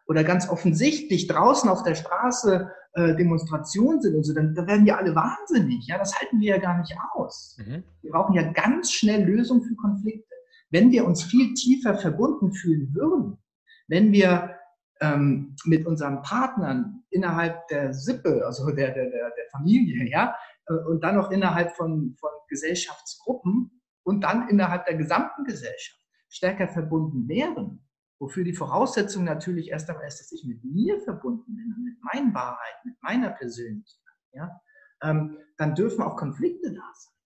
[0.07, 4.85] oder ganz offensichtlich draußen auf der Straße äh, Demonstrationen sind und so, dann, dann werden
[4.85, 5.87] wir alle wahnsinnig.
[5.87, 7.57] Ja, das halten wir ja gar nicht aus.
[7.59, 7.85] Mhm.
[8.03, 10.35] Wir brauchen ja ganz schnell Lösungen für Konflikte.
[10.71, 13.39] Wenn wir uns viel tiefer verbunden fühlen würden,
[13.87, 14.57] wenn wir
[15.01, 20.35] ähm, mit unseren Partnern innerhalb der Sippe, also der, der, der, Familie, ja,
[20.69, 26.69] äh, und dann noch innerhalb von, von Gesellschaftsgruppen und dann innerhalb der gesamten Gesellschaft stärker
[26.69, 27.87] verbunden wären,
[28.19, 32.35] wofür die Voraussetzung natürlich erst einmal ist, dass ich mit mir verbunden bin, mit meinen
[32.35, 34.61] Wahrheiten, mit meiner Persönlichkeit, ja,
[35.03, 37.17] ähm, dann dürfen auch Konflikte da sein.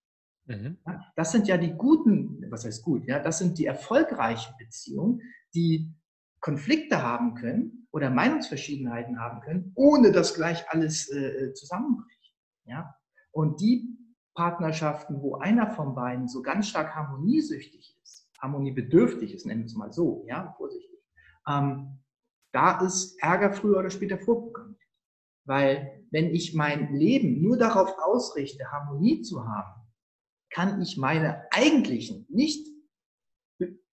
[0.59, 0.79] Mhm.
[0.87, 5.23] Ja, das sind ja die guten, was heißt gut, ja, das sind die erfolgreichen Beziehungen,
[5.55, 5.95] die
[6.41, 12.35] Konflikte haben können oder Meinungsverschiedenheiten haben können, ohne dass gleich alles äh, zusammenbricht.
[12.65, 12.95] Ja?
[13.33, 13.97] Und die
[14.35, 19.75] Partnerschaften, wo einer von beiden so ganz stark harmoniesüchtig ist, harmoniebedürftig ist, nennen wir es
[19.75, 20.99] mal so, ja, vorsichtig,
[21.49, 21.99] ähm,
[22.53, 24.81] da ist Ärger früher oder später vorprogrammiert.
[25.45, 29.81] Weil wenn ich mein Leben nur darauf ausrichte, Harmonie zu haben,
[30.51, 32.67] kann ich meine eigentlichen, nicht,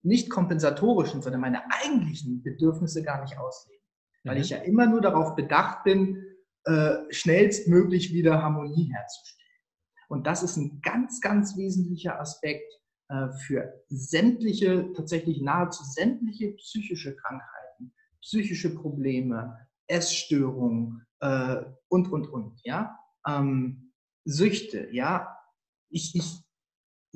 [0.08, 3.84] nicht kompensatorischen, sondern meine eigentlichen Bedürfnisse gar nicht ausleben.
[4.24, 4.42] Weil mhm.
[4.42, 6.24] ich ja immer nur darauf bedacht bin,
[6.64, 9.38] äh, schnellstmöglich wieder Harmonie herzustellen.
[10.10, 12.72] Und das ist ein ganz, ganz wesentlicher Aspekt
[13.10, 21.58] äh, für sämtliche, tatsächlich nahezu sämtliche psychische Krankheiten, psychische Probleme, Essstörungen äh,
[21.90, 22.98] und, und, und, ja.
[23.28, 23.94] Ähm,
[24.26, 25.38] Süchte, ja.
[25.90, 26.44] Ich, ich,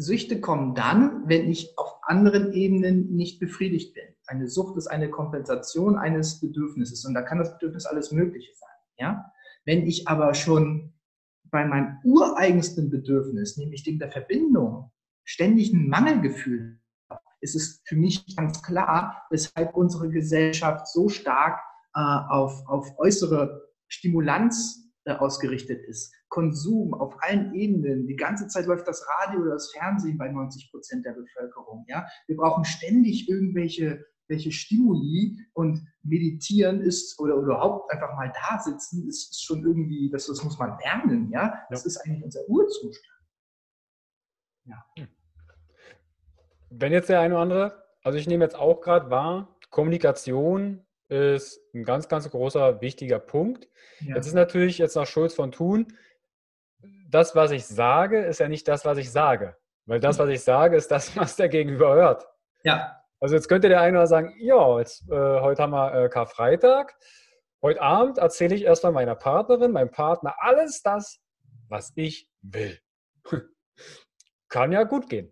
[0.02, 4.04] Süchte kommen dann, wenn ich auf anderen Ebenen nicht befriedigt bin.
[4.28, 8.70] Eine Sucht ist eine Kompensation eines Bedürfnisses und da kann das Bedürfnis alles Mögliche sein,
[8.98, 9.32] ja.
[9.66, 10.94] Wenn ich aber schon
[11.46, 14.92] bei meinem ureigensten Bedürfnis, nämlich dem der Verbindung,
[15.24, 21.60] ständig ein Mangelgefühl habe, ist es für mich ganz klar, weshalb unsere Gesellschaft so stark
[21.94, 26.14] äh, auf, auf äußere Stimulanz äh, ausgerichtet ist.
[26.32, 28.08] Konsum auf allen Ebenen.
[28.08, 31.86] Die ganze Zeit läuft das Radio oder das Fernsehen bei 90 Prozent der Bevölkerung.
[31.88, 32.08] Ja?
[32.26, 39.08] Wir brauchen ständig irgendwelche welche Stimuli und meditieren ist oder, überhaupt einfach mal da sitzen,
[39.08, 41.54] ist, ist schon irgendwie, das, das muss man lernen, ja.
[41.70, 41.88] Das ja.
[41.88, 43.06] ist eigentlich unser Urzustand.
[44.64, 44.86] Ja.
[46.70, 51.60] Wenn jetzt der eine oder andere, also ich nehme jetzt auch gerade wahr, Kommunikation ist
[51.74, 53.68] ein ganz, ganz großer, wichtiger Punkt.
[54.00, 54.16] Ja.
[54.16, 55.88] Jetzt ist natürlich jetzt nach Schulz von Thun,
[57.14, 59.56] das, was ich sage, ist ja nicht das, was ich sage.
[59.86, 62.28] Weil das, was ich sage, ist das, was der Gegenüber hört.
[62.64, 62.98] Ja.
[63.20, 66.96] Also jetzt könnte der eine oder sagen, ja, jetzt, äh, heute haben wir äh, Karfreitag.
[67.62, 71.20] Heute Abend erzähle ich erstmal meiner Partnerin, meinem Partner alles das,
[71.70, 72.80] was ich will.
[74.50, 75.32] Kann ja gut gehen.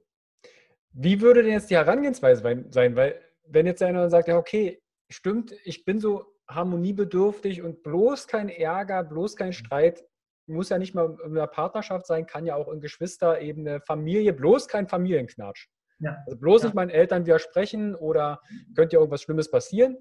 [0.91, 2.95] Wie würde denn jetzt die Herangehensweise sein?
[2.95, 8.49] Weil wenn jetzt einer sagt, ja, okay, stimmt, ich bin so harmoniebedürftig und bloß kein
[8.49, 10.03] Ärger, bloß kein Streit,
[10.49, 14.67] muss ja nicht mal in einer Partnerschaft sein, kann ja auch in Geschwisterebene, Familie, bloß
[14.67, 15.67] kein Familienknatsch.
[15.99, 16.17] Ja.
[16.25, 16.67] Also bloß ja.
[16.67, 18.41] nicht meinen Eltern widersprechen oder
[18.75, 19.97] könnte ja irgendwas Schlimmes passieren.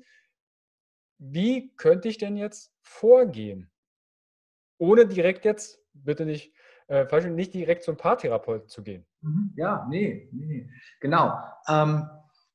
[1.19, 3.71] Wie könnte ich denn jetzt vorgehen?
[4.79, 6.55] Ohne direkt jetzt, bitte nicht,
[6.87, 9.05] äh, nicht direkt zum Paartherapeuten zu gehen.
[9.21, 9.53] Mhm.
[9.57, 10.71] Ja, nee, nee.
[11.01, 11.37] Genau.
[11.69, 12.09] Ähm,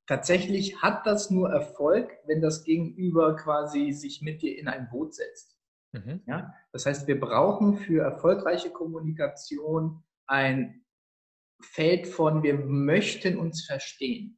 [0.07, 5.13] tatsächlich hat das nur Erfolg, wenn das Gegenüber quasi sich mit dir in ein Boot
[5.13, 5.52] setzt.
[5.93, 6.21] Mhm.
[6.25, 6.53] Ja?
[6.71, 10.83] Das heißt, wir brauchen für erfolgreiche Kommunikation ein
[11.61, 14.37] Feld von wir möchten uns verstehen.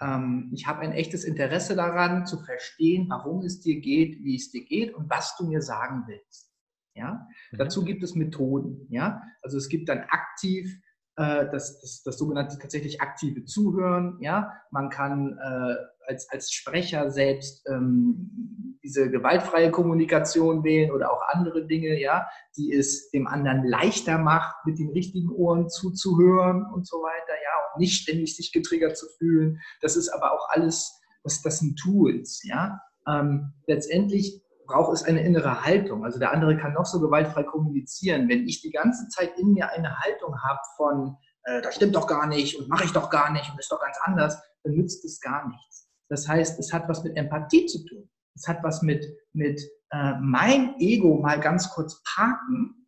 [0.00, 4.50] Ähm, ich habe ein echtes Interesse daran zu verstehen, warum es dir geht, wie es
[4.50, 6.52] dir geht und was du mir sagen willst.
[6.94, 7.26] Ja?
[7.50, 7.58] Mhm.
[7.58, 8.86] Dazu gibt es Methoden.
[8.90, 9.22] Ja?
[9.42, 10.80] Also es gibt dann aktiv
[11.16, 14.18] äh, das, das, das sogenannte tatsächlich aktive Zuhören.
[14.20, 14.52] Ja?
[14.70, 15.74] Man kann äh,
[16.08, 22.72] als, als Sprecher selbst ähm, diese gewaltfreie Kommunikation wählen oder auch andere Dinge, ja, die
[22.72, 27.80] es dem anderen leichter macht, mit den richtigen Ohren zuzuhören und so weiter, ja, und
[27.80, 29.60] nicht ständig sich getriggert zu fühlen.
[29.82, 32.80] Das ist aber auch alles, das, das sind Tools, ja.
[33.06, 36.04] Ähm, letztendlich braucht es eine innere Haltung.
[36.04, 38.28] Also der andere kann noch so gewaltfrei kommunizieren.
[38.28, 42.06] Wenn ich die ganze Zeit in mir eine Haltung habe von, äh, das stimmt doch
[42.06, 45.04] gar nicht und mache ich doch gar nicht und ist doch ganz anders, dann nützt
[45.04, 45.87] es gar nichts.
[46.08, 48.08] Das heißt, es hat was mit Empathie zu tun.
[48.34, 52.86] Es hat was mit, mit äh, mein Ego mal ganz kurz parken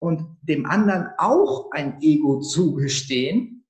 [0.00, 3.64] und dem anderen auch ein Ego zugestehen,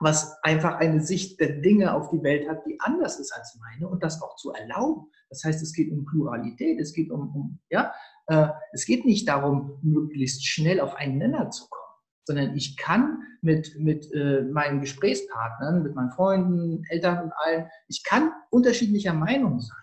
[0.00, 3.88] was einfach eine Sicht der Dinge auf die Welt hat, die anders ist als meine
[3.88, 5.06] und das auch zu erlauben.
[5.30, 7.92] Das heißt, es geht um Pluralität, es geht um, um ja,
[8.26, 11.83] äh, es geht nicht darum, möglichst schnell auf einen Nenner zu kommen,
[12.24, 18.02] sondern ich kann mit, mit äh, meinen Gesprächspartnern, mit meinen Freunden, Eltern und allen, ich
[18.04, 19.76] kann unterschiedlicher Meinung sein.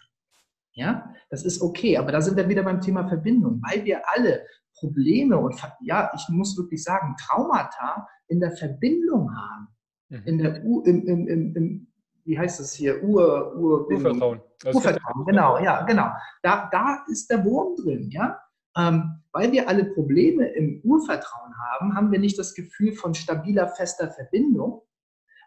[0.74, 4.46] Ja, das ist okay, aber da sind wir wieder beim Thema Verbindung, weil wir alle
[4.76, 9.68] Probleme und ja, ich muss wirklich sagen, Traumata in der Verbindung haben.
[10.10, 10.24] Mhm.
[10.26, 11.88] In der, im, im, im, im
[12.24, 14.42] wie heißt das hier, Ur, Ur Urvertrauen.
[14.66, 16.10] Urvertrauen, genau, ja, genau.
[16.42, 18.40] Da, da ist der Wurm drin, ja.
[18.78, 23.68] Ähm, weil wir alle Probleme im Urvertrauen haben, haben wir nicht das Gefühl von stabiler,
[23.70, 24.82] fester Verbindung.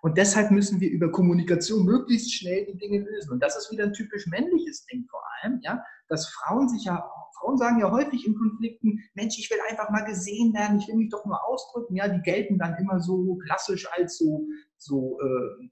[0.03, 3.33] Und deshalb müssen wir über Kommunikation möglichst schnell die Dinge lösen.
[3.33, 7.11] Und das ist wieder ein typisch männliches Ding vor allem, ja, dass Frauen sich ja,
[7.39, 10.97] Frauen sagen ja häufig in Konflikten, Mensch, ich will einfach mal gesehen werden, ich will
[10.97, 11.97] mich doch nur ausdrücken.
[11.97, 14.47] Ja, die gelten dann immer so klassisch als so,
[14.77, 15.71] so äh,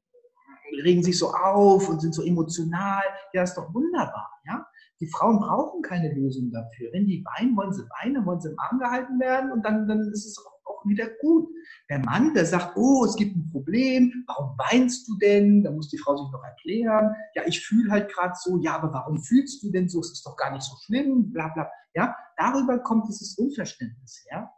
[0.82, 3.02] regen sich so auf und sind so emotional.
[3.34, 4.66] Ja, ist doch wunderbar, ja.
[5.02, 6.90] Die Frauen brauchen keine Lösung dafür.
[6.92, 9.98] Wenn die weinen, wollen sie weinen, wollen sie im Arm gehalten werden und dann, dann
[10.12, 10.52] ist es auch,
[10.84, 11.48] wieder gut.
[11.88, 15.62] Der Mann, der sagt, oh, es gibt ein Problem, warum weinst du denn?
[15.62, 17.14] Da muss die Frau sich noch erklären.
[17.34, 20.00] Ja, ich fühle halt gerade so, ja, aber warum fühlst du denn so?
[20.00, 21.70] Es ist doch gar nicht so schlimm, bla bla.
[21.94, 24.50] Ja, darüber kommt dieses Unverständnis her.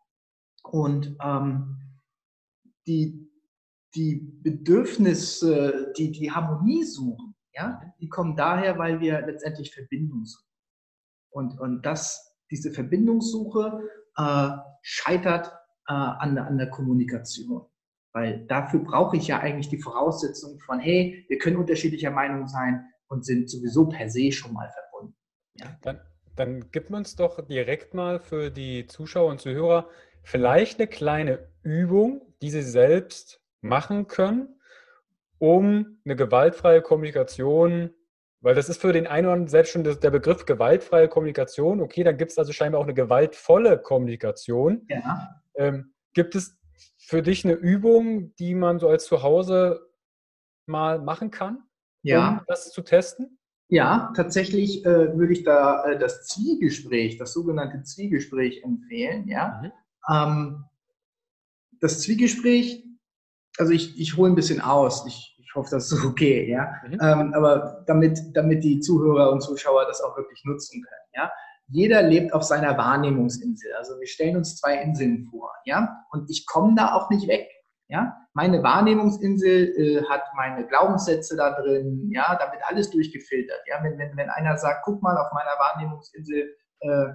[0.62, 1.76] Und ähm,
[2.86, 3.30] die,
[3.94, 10.48] die Bedürfnisse, die die Harmonie suchen, ja, die kommen daher, weil wir letztendlich Verbindung suchen.
[11.30, 13.80] Und, und das, diese Verbindungssuche
[14.16, 14.48] äh,
[14.82, 15.48] scheitert
[15.88, 17.66] äh, an, an der Kommunikation.
[18.12, 22.86] Weil dafür brauche ich ja eigentlich die Voraussetzung von, hey, wir können unterschiedlicher Meinung sein
[23.08, 25.16] und sind sowieso per se schon mal verbunden.
[25.54, 25.76] Ja?
[25.82, 26.00] Dann,
[26.36, 29.88] dann gib uns doch direkt mal für die Zuschauer und Zuhörer
[30.22, 34.53] vielleicht eine kleine Übung, die sie selbst machen können,
[35.38, 37.90] um eine gewaltfreie Kommunikation,
[38.40, 42.04] weil das ist für den einen oder anderen selbst schon der Begriff gewaltfreie Kommunikation, okay,
[42.04, 44.86] dann gibt es also scheinbar auch eine gewaltvolle Kommunikation.
[44.88, 45.40] Ja.
[45.56, 46.58] Ähm, gibt es
[46.98, 49.88] für dich eine Übung, die man so als Zuhause
[50.66, 51.62] mal machen kann,
[52.02, 52.28] ja.
[52.28, 53.38] um das zu testen?
[53.68, 59.26] Ja, tatsächlich äh, würde ich da äh, das Zwiegespräch, das sogenannte Zwiegespräch empfehlen.
[59.26, 59.60] Ja?
[59.62, 59.72] Mhm.
[60.10, 60.64] Ähm,
[61.80, 62.84] das Zwiegespräch,
[63.58, 65.06] also ich, ich hole ein bisschen aus.
[65.06, 66.72] Ich, ich hoffe, das ist okay, ja.
[66.86, 66.98] Mhm.
[67.00, 71.30] Ähm, aber damit, damit die Zuhörer und Zuschauer das auch wirklich nutzen können, ja.
[71.68, 73.72] Jeder lebt auf seiner Wahrnehmungsinsel.
[73.78, 76.04] Also wir stellen uns zwei Inseln vor, ja.
[76.10, 77.48] Und ich komme da auch nicht weg,
[77.88, 78.14] ja.
[78.34, 82.36] Meine Wahrnehmungsinsel äh, hat meine Glaubenssätze da drin, ja.
[82.38, 83.82] Da wird alles durchgefiltert, ja.
[83.82, 87.06] Wenn, wenn, wenn einer sagt, guck mal auf meiner Wahrnehmungsinsel, äh,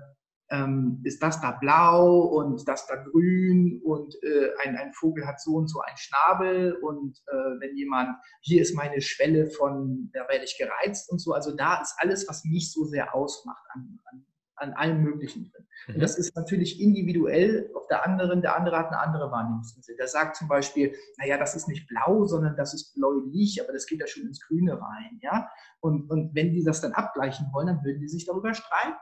[0.51, 5.39] ähm, ist das da blau und das da grün und äh, ein, ein Vogel hat
[5.39, 10.27] so und so einen Schnabel und äh, wenn jemand, hier ist meine Schwelle von, da
[10.27, 13.99] werde ich gereizt und so, also da ist alles, was mich so sehr ausmacht an,
[14.11, 14.25] an,
[14.55, 15.67] an allem Möglichen drin.
[15.87, 15.95] Mhm.
[15.95, 19.95] Und das ist natürlich individuell auf der anderen, der andere hat eine andere Wahrnehmungsinsel.
[19.97, 23.85] Der sagt zum Beispiel, naja, das ist nicht blau, sondern das ist bläulich, aber das
[23.85, 25.49] geht ja schon ins Grüne rein, ja.
[25.79, 28.97] Und, und wenn die das dann abgleichen wollen, dann würden die sich darüber streiten,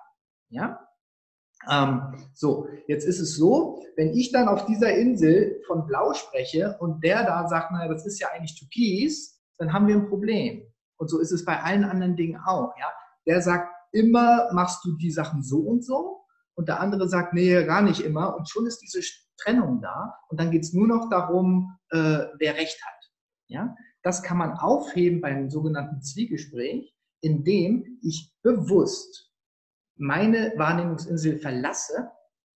[0.49, 0.86] ja.
[1.69, 2.01] Ähm,
[2.33, 7.03] so, jetzt ist es so, wenn ich dann auf dieser Insel von Blau spreche und
[7.03, 10.61] der da sagt, naja, das ist ja eigentlich Türkis, dann haben wir ein Problem.
[10.97, 12.73] Und so ist es bei allen anderen Dingen auch.
[12.77, 12.87] Ja?
[13.25, 16.21] Der sagt, immer machst du die Sachen so und so
[16.55, 18.35] und der andere sagt, nee, gar nicht immer.
[18.35, 19.01] Und schon ist diese
[19.37, 23.11] Trennung da und dann geht es nur noch darum, äh, wer Recht hat.
[23.47, 23.75] Ja?
[24.03, 29.26] Das kann man aufheben beim sogenannten Zwiegespräch, indem ich bewusst
[29.97, 32.11] meine Wahrnehmungsinsel verlasse,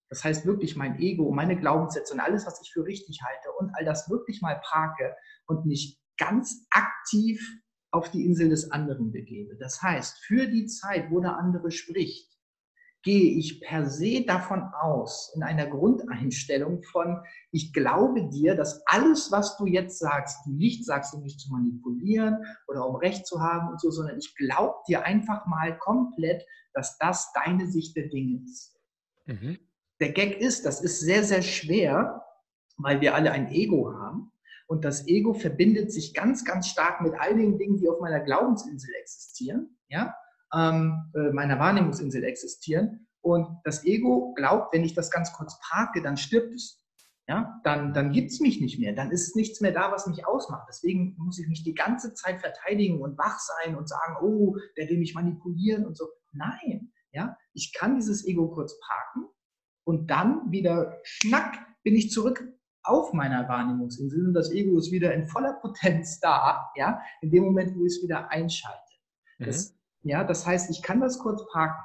[0.10, 3.72] das heißt wirklich mein Ego, meine Glaubenssätze und alles, was ich für richtig halte und
[3.76, 5.16] all das wirklich mal parke
[5.46, 7.42] und mich ganz aktiv
[7.92, 9.56] auf die Insel des anderen begebe.
[9.58, 12.31] Das heißt, für die Zeit, wo der andere spricht,
[13.04, 17.20] gehe ich per se davon aus, in einer Grundeinstellung von,
[17.52, 21.52] ich glaube dir, dass alles, was du jetzt sagst, du nicht sagst, um mich zu
[21.52, 22.38] manipulieren
[22.68, 26.98] oder um Recht zu haben und so, sondern ich glaube dir einfach mal komplett, dass
[27.00, 28.80] das deine Sicht der Dinge ist.
[29.26, 29.58] Mhm.
[30.00, 32.24] Der Gag ist, das ist sehr, sehr schwer,
[32.78, 34.32] weil wir alle ein Ego haben.
[34.68, 38.22] Und das Ego verbindet sich ganz, ganz stark mit all den Dingen, die auf meiner
[38.22, 39.78] Glaubensinsel existieren.
[39.90, 40.16] Ja?
[40.54, 43.08] Ähm, äh, meiner Wahrnehmungsinsel existieren.
[43.22, 46.80] Und das Ego glaubt, wenn ich das ganz kurz parke, dann stirbt es.
[47.28, 48.94] Ja, dann, dann gibt es mich nicht mehr.
[48.94, 50.66] Dann ist nichts mehr da, was mich ausmacht.
[50.68, 54.90] Deswegen muss ich mich die ganze Zeit verteidigen und wach sein und sagen, oh, der
[54.90, 56.08] will mich manipulieren und so.
[56.34, 59.30] Nein, ja, ich kann dieses Ego kurz parken
[59.86, 62.44] und dann wieder schnack bin ich zurück
[62.84, 67.44] auf meiner Wahrnehmungsinsel und das Ego ist wieder in voller Potenz da, ja, in dem
[67.44, 68.80] Moment, wo ich es wieder einschalte.
[69.38, 69.46] Mhm.
[69.46, 71.82] Das ja, das heißt, ich kann das kurz parken.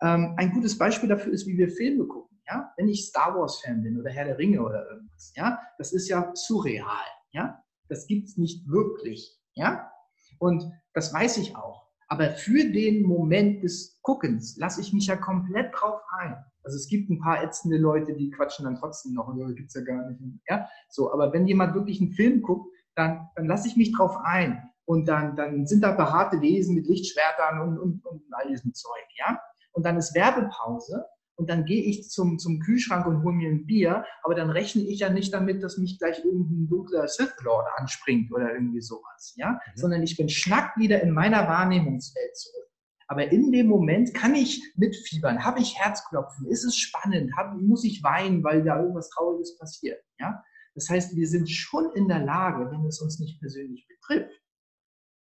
[0.00, 2.38] Ähm, ein gutes Beispiel dafür ist, wie wir Filme gucken.
[2.46, 5.32] Ja, wenn ich Star Wars Fan bin oder Herr der Ringe oder irgendwas.
[5.36, 7.04] Ja, das ist ja surreal.
[7.32, 9.38] Ja, das gibt's nicht wirklich.
[9.54, 9.90] Ja,
[10.38, 10.64] und
[10.94, 11.88] das weiß ich auch.
[12.08, 16.42] Aber für den Moment des Guckens lasse ich mich ja komplett drauf ein.
[16.62, 19.82] Also es gibt ein paar ätzende Leute, die quatschen dann trotzdem noch, oder gibt's ja
[19.82, 20.20] gar nicht.
[20.48, 21.12] Ja, so.
[21.12, 24.62] Aber wenn jemand wirklich einen Film guckt, dann, dann lasse ich mich drauf ein.
[24.88, 29.04] Und dann, dann sind da behaarte Wesen mit Lichtschwertern und, und, und all diesem Zeug,
[29.18, 29.38] ja.
[29.72, 33.66] Und dann ist Werbepause und dann gehe ich zum, zum Kühlschrank und hole mir ein
[33.66, 37.66] Bier, aber dann rechne ich ja nicht damit, dass mich gleich irgendein dunkler Sith Lord
[37.76, 39.58] anspringt oder irgendwie sowas, ja, mhm.
[39.74, 42.70] sondern ich bin schnack wieder in meiner Wahrnehmungswelt zurück.
[43.08, 47.84] Aber in dem Moment kann ich mitfiebern, habe ich Herzklopfen, ist es spannend, hab, muss
[47.84, 50.42] ich weinen, weil da irgendwas Trauriges passiert, ja.
[50.74, 54.30] Das heißt, wir sind schon in der Lage, wenn es uns nicht persönlich betrifft,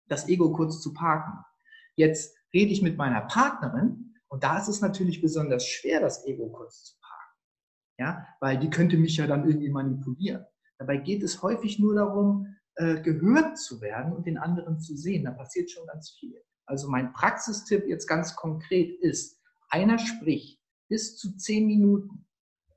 [0.09, 1.39] das Ego kurz zu parken.
[1.95, 6.49] Jetzt rede ich mit meiner Partnerin und da ist es natürlich besonders schwer, das Ego
[6.49, 7.35] kurz zu parken.
[7.97, 10.45] Ja, weil die könnte mich ja dann irgendwie manipulieren.
[10.77, 15.25] Dabei geht es häufig nur darum, äh, gehört zu werden und den anderen zu sehen.
[15.25, 16.41] Da passiert schon ganz viel.
[16.65, 22.25] Also mein Praxistipp jetzt ganz konkret ist, einer spricht bis zu zehn Minuten.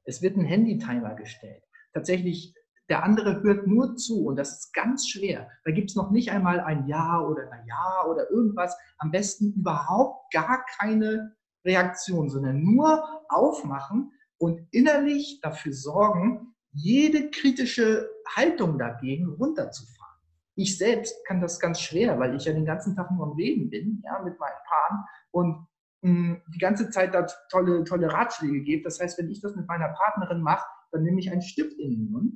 [0.05, 1.63] Es wird ein Handy-Timer gestellt.
[1.93, 2.55] Tatsächlich
[2.93, 5.49] der andere hört nur zu und das ist ganz schwer.
[5.65, 8.77] Da gibt es noch nicht einmal ein Ja oder ein Ja oder irgendwas.
[8.99, 11.35] Am besten überhaupt gar keine
[11.65, 20.19] Reaktion, sondern nur aufmachen und innerlich dafür sorgen, jede kritische Haltung dagegen runterzufahren.
[20.55, 23.71] Ich selbst kann das ganz schwer, weil ich ja den ganzen Tag nur am Reden
[23.71, 25.67] bin, ja, mit meinen Paaren und
[26.03, 28.83] mh, mm, die ganze Zeit da tolle, tolle Ratschläge gebe.
[28.83, 31.91] Das heißt, wenn ich das mit meiner Partnerin mache, dann nehme ich einen Stift in
[31.91, 32.35] den Mund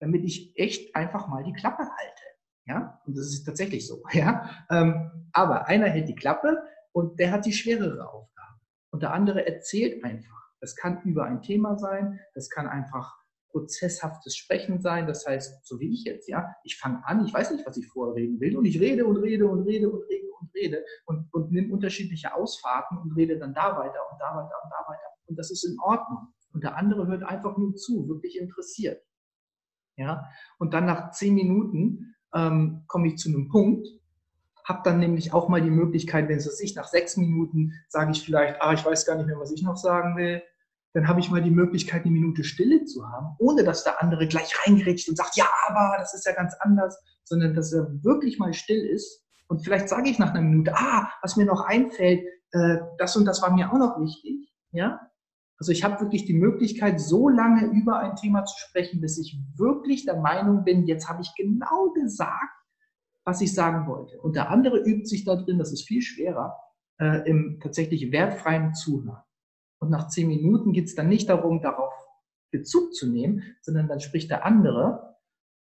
[0.00, 2.22] damit ich echt einfach mal die Klappe halte.
[2.66, 4.02] Ja, und das ist tatsächlich so.
[4.12, 8.60] Ja, ähm, aber einer hält die Klappe und der hat die schwerere Aufgabe.
[8.90, 10.50] Und der andere erzählt einfach.
[10.60, 13.14] Das kann über ein Thema sein, das kann einfach
[13.54, 15.06] prozesshaftes Sprechen sein.
[15.06, 17.86] Das heißt, so wie ich jetzt, ja, ich fange an, ich weiß nicht, was ich
[17.86, 21.52] vorreden will und ich rede und rede und rede und rede und rede und, und
[21.52, 25.08] nehme unterschiedliche Ausfahrten und rede dann da weiter und da weiter und da weiter.
[25.26, 26.28] Und das ist in Ordnung.
[26.52, 29.02] Und der andere hört einfach nur zu, wirklich interessiert.
[29.96, 30.28] Ja?
[30.58, 33.86] Und dann nach zehn Minuten ähm, komme ich zu einem Punkt,
[34.64, 38.22] habe dann nämlich auch mal die Möglichkeit, wenn es sich nach sechs Minuten sage ich
[38.22, 40.42] vielleicht, ah, ich weiß gar nicht mehr, was ich noch sagen will,
[40.94, 44.26] dann habe ich mal die Möglichkeit, eine Minute Stille zu haben, ohne dass der andere
[44.26, 48.38] gleich reingerätscht und sagt, ja, aber das ist ja ganz anders, sondern dass er wirklich
[48.38, 49.22] mal still ist.
[49.48, 53.26] Und vielleicht sage ich nach einer Minute, ah, was mir noch einfällt, äh, das und
[53.26, 54.52] das war mir auch noch wichtig.
[54.70, 55.00] Ja,
[55.58, 59.38] also ich habe wirklich die Möglichkeit, so lange über ein Thema zu sprechen, bis ich
[59.56, 62.52] wirklich der Meinung bin, jetzt habe ich genau gesagt,
[63.24, 64.20] was ich sagen wollte.
[64.20, 66.56] Und der andere übt sich da drin, das ist viel schwerer,
[67.00, 69.22] äh, im tatsächlich wertfreien Zuhören.
[69.78, 71.92] Und nach zehn Minuten geht es dann nicht darum, darauf
[72.50, 75.16] Bezug zu nehmen, sondern dann spricht der andere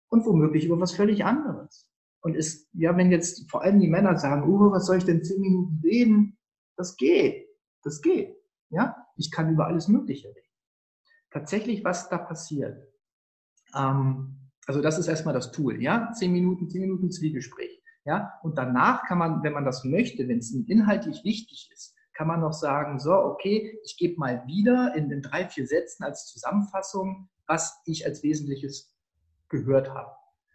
[0.10, 1.88] und womöglich über was völlig anderes.
[2.22, 5.24] Und ist, ja, wenn jetzt vor allem die Männer sagen, oh, was soll ich denn
[5.24, 6.38] zehn Minuten reden?
[6.78, 7.48] Das geht.
[7.84, 8.36] Das geht.
[8.70, 10.40] Ja, ich kann über alles Mögliche reden.
[11.32, 12.88] Tatsächlich, was da passiert.
[13.76, 18.58] Ähm, also das ist erstmal das Tool, ja, zehn Minuten, zehn Minuten Zwiegespräch, ja, und
[18.58, 22.54] danach kann man, wenn man das möchte, wenn es inhaltlich wichtig ist, kann man noch
[22.54, 27.82] sagen, so, okay, ich gebe mal wieder in den drei, vier Sätzen als Zusammenfassung, was
[27.86, 28.96] ich als Wesentliches
[29.50, 30.12] gehört habe.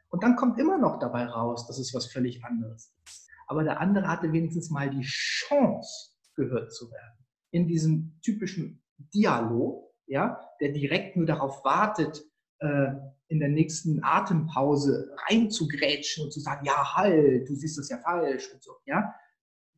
[0.09, 3.29] Und dann kommt immer noch dabei raus, dass es was völlig anderes ist.
[3.47, 7.18] Aber der andere hatte wenigstens mal die Chance, gehört zu werden
[7.51, 8.83] in diesem typischen
[9.15, 12.25] Dialog, ja, der direkt nur darauf wartet,
[12.59, 12.93] äh,
[13.29, 18.53] in der nächsten Atempause reinzugrätschen und zu sagen, ja, halt, du siehst das ja falsch
[18.53, 19.15] und so, ja,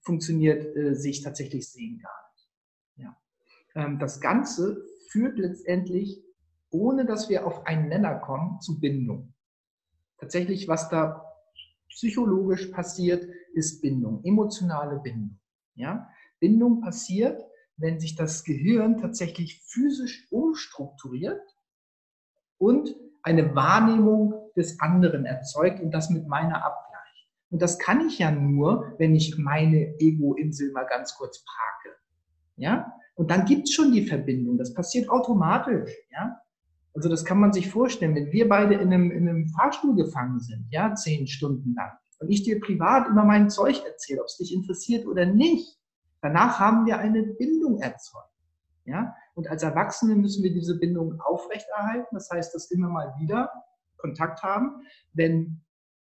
[0.00, 2.50] funktioniert äh, sich tatsächlich sehen gar nicht.
[2.96, 3.16] Ja.
[3.74, 6.22] Ähm, das Ganze führt letztendlich,
[6.70, 9.34] ohne dass wir auf einen Nenner kommen, zu Bindung.
[10.18, 11.26] Tatsächlich, was da
[11.88, 15.38] psychologisch passiert, ist Bindung, emotionale Bindung.
[15.74, 16.08] Ja?
[16.38, 17.42] Bindung passiert,
[17.80, 21.40] wenn sich das Gehirn tatsächlich physisch umstrukturiert
[22.58, 27.28] und eine Wahrnehmung des anderen erzeugt und das mit meiner abgleicht.
[27.50, 31.96] Und das kann ich ja nur, wenn ich meine Ego-Insel mal ganz kurz parke.
[32.56, 32.92] Ja?
[33.14, 34.56] Und dann gibt es schon die Verbindung.
[34.56, 35.90] Das passiert automatisch.
[36.12, 36.40] Ja?
[36.94, 40.40] Also das kann man sich vorstellen, wenn wir beide in einem, in einem Fahrstuhl gefangen
[40.40, 44.36] sind, ja, zehn Stunden lang, und ich dir privat immer mein Zeug erzähle, ob es
[44.36, 45.79] dich interessiert oder nicht,
[46.22, 48.30] Danach haben wir eine Bindung erzeugt.
[48.84, 49.14] Ja?
[49.34, 52.14] Und als Erwachsene müssen wir diese Bindung aufrechterhalten.
[52.14, 53.50] Das heißt, dass immer mal wieder
[53.96, 54.82] Kontakt haben.
[55.12, 55.62] Wenn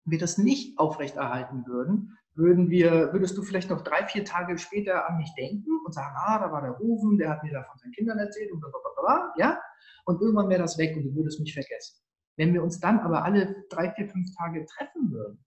[0.05, 5.07] wir das nicht aufrechterhalten würden, würden wir, würdest du vielleicht noch drei, vier Tage später
[5.07, 7.77] an mich denken und sagen, ah, da war der Rufen, der hat mir da von
[7.77, 9.61] seinen Kindern erzählt und blablabla, ja?
[10.05, 12.01] Und irgendwann wäre das weg und du würdest mich vergessen.
[12.35, 15.45] Wenn wir uns dann aber alle drei, vier, fünf Tage treffen würden,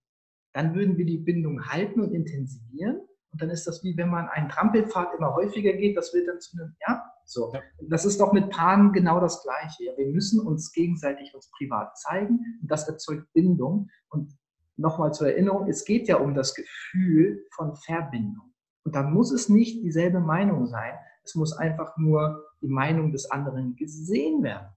[0.52, 3.00] dann würden wir die Bindung halten und intensivieren
[3.36, 6.40] und dann ist das wie wenn man einen Trampelpfad immer häufiger geht, das wird dann
[6.40, 7.52] zu einem, ja, so.
[7.52, 7.60] Ja.
[7.82, 9.92] Das ist doch mit Paaren genau das Gleiche.
[9.98, 13.90] Wir müssen uns gegenseitig uns privat zeigen und das erzeugt Bindung.
[14.08, 14.32] Und
[14.78, 18.54] nochmal zur Erinnerung, es geht ja um das Gefühl von Verbindung.
[18.84, 20.94] Und dann muss es nicht dieselbe Meinung sein.
[21.22, 24.68] Es muss einfach nur die Meinung des anderen gesehen werden.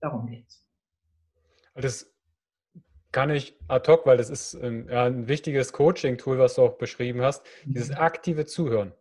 [0.00, 0.66] Darum geht es.
[1.74, 2.12] Das
[3.12, 6.78] kann ich ad hoc, weil das ist ein, ja, ein wichtiges Coaching-Tool, was du auch
[6.78, 7.74] beschrieben hast, mhm.
[7.74, 8.92] dieses aktive Zuhören.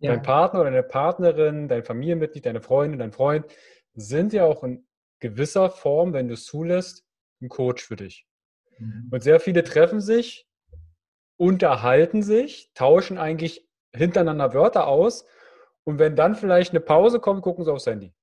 [0.00, 0.12] Ja.
[0.12, 3.46] Dein Partner oder deine Partnerin, dein Familienmitglied, deine Freundin, dein Freund
[3.94, 4.86] sind ja auch in
[5.20, 7.04] gewisser Form, wenn du es zulässt,
[7.42, 8.26] ein Coach für dich.
[8.78, 9.08] Mhm.
[9.10, 10.48] Und sehr viele treffen sich,
[11.36, 15.26] unterhalten sich, tauschen eigentlich hintereinander Wörter aus
[15.84, 18.14] und wenn dann vielleicht eine Pause kommt, gucken sie aufs Handy.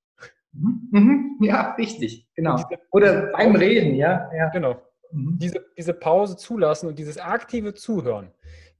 [0.54, 0.90] Mhm.
[0.92, 1.38] mhm.
[1.42, 2.58] Ja, richtig, genau.
[2.92, 4.30] Oder beim Reden, ja.
[4.34, 4.50] ja.
[4.50, 4.82] Genau.
[5.16, 5.40] Mhm.
[5.40, 8.32] Diese, diese Pause zulassen und dieses aktive Zuhören,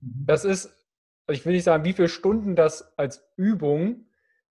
[0.02, 0.26] mhm.
[0.26, 0.72] das ist,
[1.30, 4.06] ich will nicht sagen, wie viele Stunden das als Übung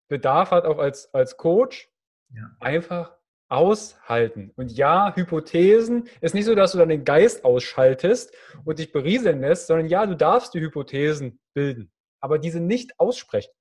[0.08, 1.90] Bedarf hat, auch als, als Coach,
[2.30, 2.50] ja.
[2.60, 3.16] einfach
[3.48, 4.52] aushalten.
[4.56, 9.40] Und ja, Hypothesen ist nicht so, dass du dann den Geist ausschaltest und dich berieseln
[9.40, 13.52] lässt, sondern ja, du darfst die Hypothesen bilden, aber diese nicht aussprechen.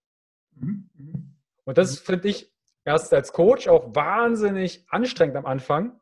[0.55, 0.89] Mhm.
[0.95, 1.29] mhm.
[1.65, 2.51] Und das finde ich
[2.83, 5.99] erst als Coach auch wahnsinnig anstrengend am Anfang, mhm.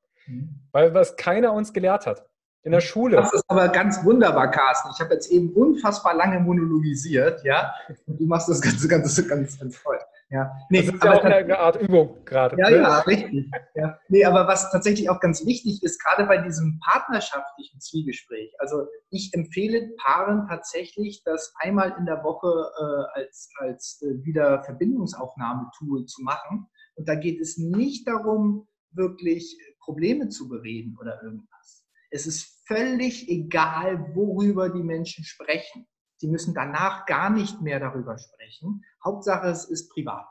[0.71, 2.25] Weil was keiner uns gelehrt hat.
[2.63, 3.15] In der Schule.
[3.15, 4.89] Das ist aber ganz wunderbar, Carsten.
[4.93, 7.73] Ich habe jetzt eben unfassbar lange monologisiert, ja.
[8.05, 9.97] Und du machst das Ganze ganz, ganz, ganz toll.
[10.32, 10.55] Ja.
[10.69, 12.55] Nee, das ist ja auch eine Art Übung gerade.
[12.57, 12.77] Ja, ne?
[12.77, 13.51] ja, richtig.
[13.75, 13.99] Ja.
[14.07, 19.34] Nee, aber was tatsächlich auch ganz wichtig ist, gerade bei diesem partnerschaftlichen Zwiegespräch, also ich
[19.34, 26.21] empfehle Paaren tatsächlich, das einmal in der Woche äh, als, als äh, wieder Verbindungsaufnahmetool zu
[26.21, 26.67] machen.
[26.95, 31.86] Und da geht es nicht darum, wirklich Probleme zu bereden oder irgendwas.
[32.09, 35.88] Es ist völlig egal, worüber die Menschen sprechen.
[36.17, 38.84] Sie müssen danach gar nicht mehr darüber sprechen.
[39.03, 40.27] Hauptsache, es ist privat.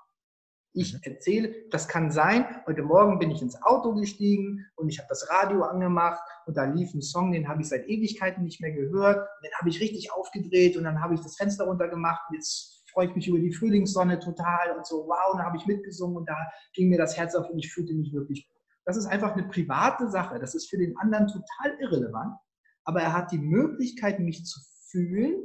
[0.73, 1.01] Ich mhm.
[1.03, 5.29] erzähle, das kann sein, heute Morgen bin ich ins Auto gestiegen und ich habe das
[5.29, 9.17] Radio angemacht und da lief ein Song, den habe ich seit Ewigkeiten nicht mehr gehört.
[9.17, 12.85] Und den habe ich richtig aufgedreht und dann habe ich das Fenster runtergemacht und jetzt
[12.93, 16.17] freue ich mich über die Frühlingssonne total und so, wow, und da habe ich mitgesungen
[16.19, 16.37] und da
[16.73, 18.60] ging mir das Herz auf und ich fühlte mich wirklich gut.
[18.85, 20.39] Das ist einfach eine private Sache.
[20.39, 22.37] Das ist für den anderen total irrelevant.
[22.85, 25.45] Aber er hat die Möglichkeit, mich zu fühlen,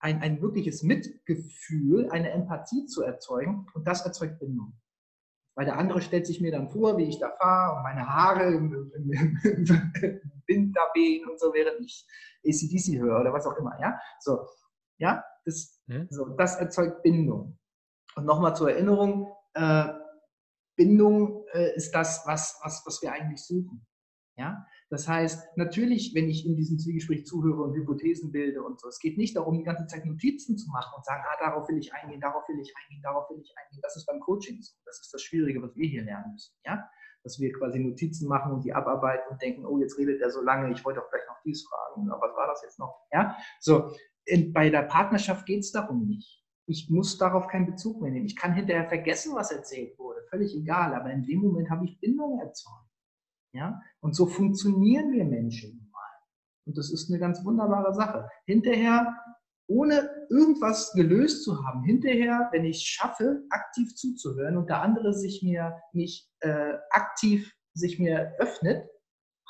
[0.00, 3.66] ein, ein wirkliches Mitgefühl, eine Empathie zu erzeugen.
[3.74, 4.74] Und das erzeugt Bindung.
[5.54, 8.52] Weil der andere stellt sich mir dann vor, wie ich da fahre und meine Haare
[8.54, 9.12] im, im,
[9.44, 9.64] im
[10.46, 12.06] Wind da wehen und so, während ich
[12.44, 13.78] ACDC höre oder was auch immer.
[13.80, 14.46] Ja, so,
[14.98, 16.08] ja, das, hm?
[16.10, 17.58] so, das erzeugt Bindung.
[18.16, 19.88] Und nochmal zur Erinnerung, äh,
[20.76, 23.86] Bindung äh, ist das, was, was, was wir eigentlich suchen.
[24.36, 24.66] Ja?
[24.90, 28.98] Das heißt, natürlich, wenn ich in diesem Zwiegespräch zuhöre und Hypothesen bilde und so, es
[28.98, 31.92] geht nicht darum, die ganze Zeit Notizen zu machen und sagen, ah, darauf will ich
[31.94, 33.80] eingehen, darauf will ich eingehen, darauf will ich eingehen.
[33.82, 34.74] Das ist beim Coaching so.
[34.84, 36.54] Das ist das Schwierige, was wir hier lernen müssen.
[36.66, 36.88] Ja?
[37.22, 40.42] Dass wir quasi Notizen machen und die abarbeiten und denken, oh, jetzt redet er so
[40.42, 43.06] lange, ich wollte auch gleich noch dies fragen, aber was war das jetzt noch?
[43.12, 43.36] Ja?
[43.60, 43.92] So,
[44.24, 46.44] in, bei der Partnerschaft geht es darum nicht.
[46.66, 48.26] Ich muss darauf keinen Bezug mehr nehmen.
[48.26, 50.11] Ich kann hinterher vergessen, was erzählt wurde.
[50.32, 50.94] Völlig egal.
[50.94, 52.88] Aber in dem Moment habe ich Bindung erzeugt.
[53.52, 53.80] Ja?
[54.00, 56.00] Und so funktionieren wir Menschen nun mal.
[56.66, 58.28] Und das ist eine ganz wunderbare Sache.
[58.46, 59.14] Hinterher,
[59.68, 65.42] ohne irgendwas gelöst zu haben, hinterher, wenn ich schaffe, aktiv zuzuhören und der andere sich
[65.42, 68.88] mir nicht äh, aktiv sich mir öffnet,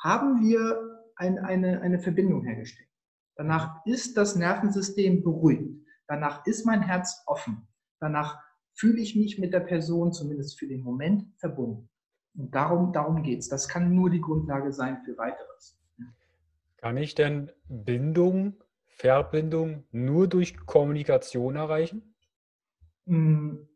[0.01, 0.79] haben wir
[1.15, 2.89] ein, eine, eine Verbindung hergestellt.
[3.35, 5.85] Danach ist das Nervensystem beruhigt.
[6.07, 7.67] Danach ist mein Herz offen.
[7.99, 8.39] Danach
[8.73, 11.89] fühle ich mich mit der Person, zumindest für den Moment, verbunden.
[12.35, 13.49] Und darum, darum geht es.
[13.49, 15.79] Das kann nur die Grundlage sein für weiteres.
[16.77, 18.55] Kann ich denn Bindung,
[18.87, 22.15] Verbindung nur durch Kommunikation erreichen?
[23.05, 23.67] Hm.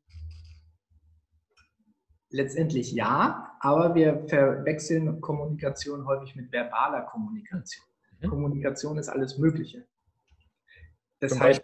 [2.29, 7.85] Letztendlich ja, aber wir verwechseln Kommunikation häufig mit verbaler Kommunikation.
[8.19, 8.27] Mhm.
[8.27, 9.87] Kommunikation ist alles Mögliche.
[11.19, 11.63] Das Zum heißt,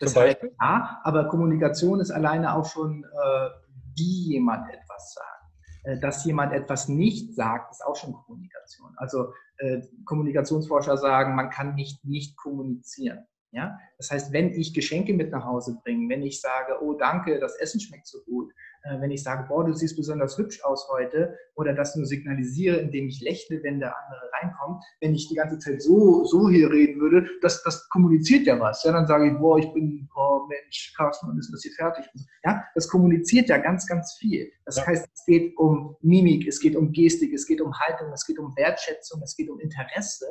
[0.00, 3.48] das heißt ja, aber Kommunikation ist alleine auch schon, äh,
[3.96, 5.40] wie jemand etwas sagt.
[5.84, 8.92] Äh, dass jemand etwas nicht sagt, ist auch schon Kommunikation.
[8.96, 13.26] Also äh, Kommunikationsforscher sagen, man kann nicht nicht kommunizieren.
[13.52, 13.78] Ja?
[13.98, 17.56] Das heißt, wenn ich Geschenke mit nach Hause bringe, wenn ich sage, oh danke, das
[17.56, 18.52] Essen schmeckt so gut,
[18.84, 22.76] äh, wenn ich sage, boah, du siehst besonders hübsch aus heute, oder das nur signalisiere,
[22.76, 26.70] indem ich lächle, wenn der andere reinkommt, wenn ich die ganze Zeit so, so hier
[26.70, 28.84] reden würde, das, das kommuniziert ja was.
[28.84, 32.06] Ja, dann sage ich, boah, ich bin, oh Mensch, Carsten, wann ist das hier fertig?
[32.44, 34.50] Ja, das kommuniziert ja ganz, ganz viel.
[34.64, 34.86] Das ja.
[34.86, 38.38] heißt, es geht um Mimik, es geht um Gestik, es geht um Haltung, es geht
[38.38, 40.28] um Wertschätzung, es geht um Interesse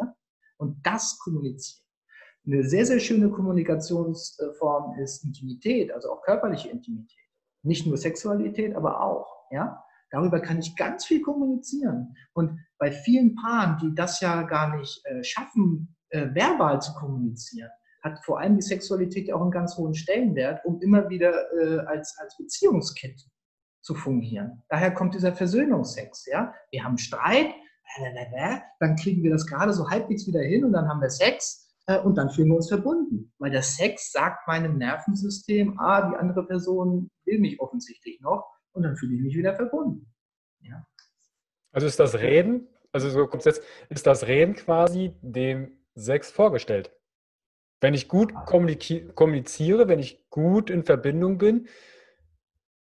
[0.57, 1.88] und das kommuniziert.
[2.51, 7.27] Eine sehr, sehr schöne Kommunikationsform ist Intimität, also auch körperliche Intimität.
[7.61, 9.45] Nicht nur Sexualität, aber auch.
[9.51, 9.83] Ja?
[10.09, 12.15] Darüber kann ich ganz viel kommunizieren.
[12.33, 17.69] Und bei vielen Paaren, die das ja gar nicht äh, schaffen, äh, verbal zu kommunizieren,
[18.01, 21.79] hat vor allem die Sexualität ja auch einen ganz hohen Stellenwert, um immer wieder äh,
[21.85, 23.21] als, als Beziehungskit
[23.81, 24.63] zu fungieren.
[24.69, 26.25] Daher kommt dieser Versöhnungsex.
[26.25, 26.55] Ja?
[26.71, 27.53] Wir haben Streit,
[28.79, 32.15] dann kriegen wir das gerade so halbwegs wieder hin und dann haben wir Sex und
[32.15, 33.33] dann fühlen wir uns verbunden.
[33.39, 38.83] Weil der Sex sagt meinem Nervensystem, ah, die andere Person will mich offensichtlich noch und
[38.83, 40.11] dann fühle ich mich wieder verbunden.
[40.61, 40.85] Ja?
[41.71, 46.91] Also ist das Reden, also so grundsätzlich, ist das Reden quasi dem Sex vorgestellt?
[47.81, 51.67] Wenn ich gut kommuniziere, wenn ich gut in Verbindung bin,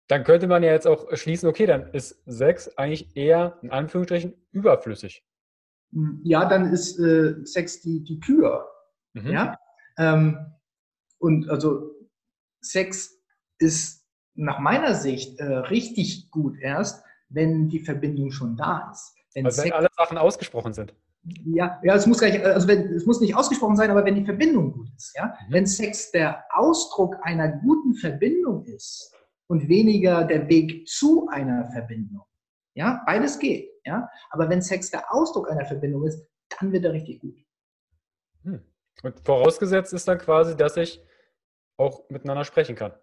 [0.08, 4.34] dann könnte man ja jetzt auch schließen, okay, dann ist Sex eigentlich eher in Anführungsstrichen
[4.52, 5.26] überflüssig.
[5.92, 8.70] Hm, ja, dann ist äh, Sex die, die Kür.
[9.24, 9.32] Mhm.
[9.32, 9.60] Ja?
[9.98, 10.54] Ähm,
[11.20, 11.92] und also
[12.62, 13.18] Sex
[13.60, 14.06] ist
[14.36, 19.16] nach meiner Sicht äh, richtig gut erst, wenn die Verbindung schon da ist.
[19.34, 20.94] Wenn, also wenn alle Sachen ausgesprochen sind.
[21.46, 24.16] Ja, ja, es muss gar nicht, also wenn, es muss nicht ausgesprochen sein, aber wenn
[24.16, 25.26] die Verbindung gut ist, ja.
[25.26, 25.54] Mhm.
[25.54, 29.14] Wenn Sex der Ausdruck einer guten Verbindung ist
[29.48, 32.24] und weniger der Weg zu einer Verbindung,
[32.76, 34.10] ja, beides geht, ja.
[34.30, 36.26] Aber wenn Sex der Ausdruck einer Verbindung ist,
[36.60, 37.36] dann wird er richtig gut.
[38.44, 38.62] Hm.
[39.04, 41.04] Und vorausgesetzt ist dann quasi, dass ich
[41.78, 42.94] auch miteinander sprechen kann.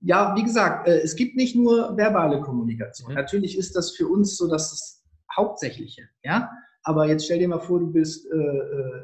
[0.00, 3.10] Ja, wie gesagt, äh, es gibt nicht nur verbale Kommunikation.
[3.10, 3.16] Mhm.
[3.16, 6.50] Natürlich ist das für uns so das Hauptsächliche, ja.
[6.82, 9.02] Aber jetzt stell dir mal vor, du bist äh, äh,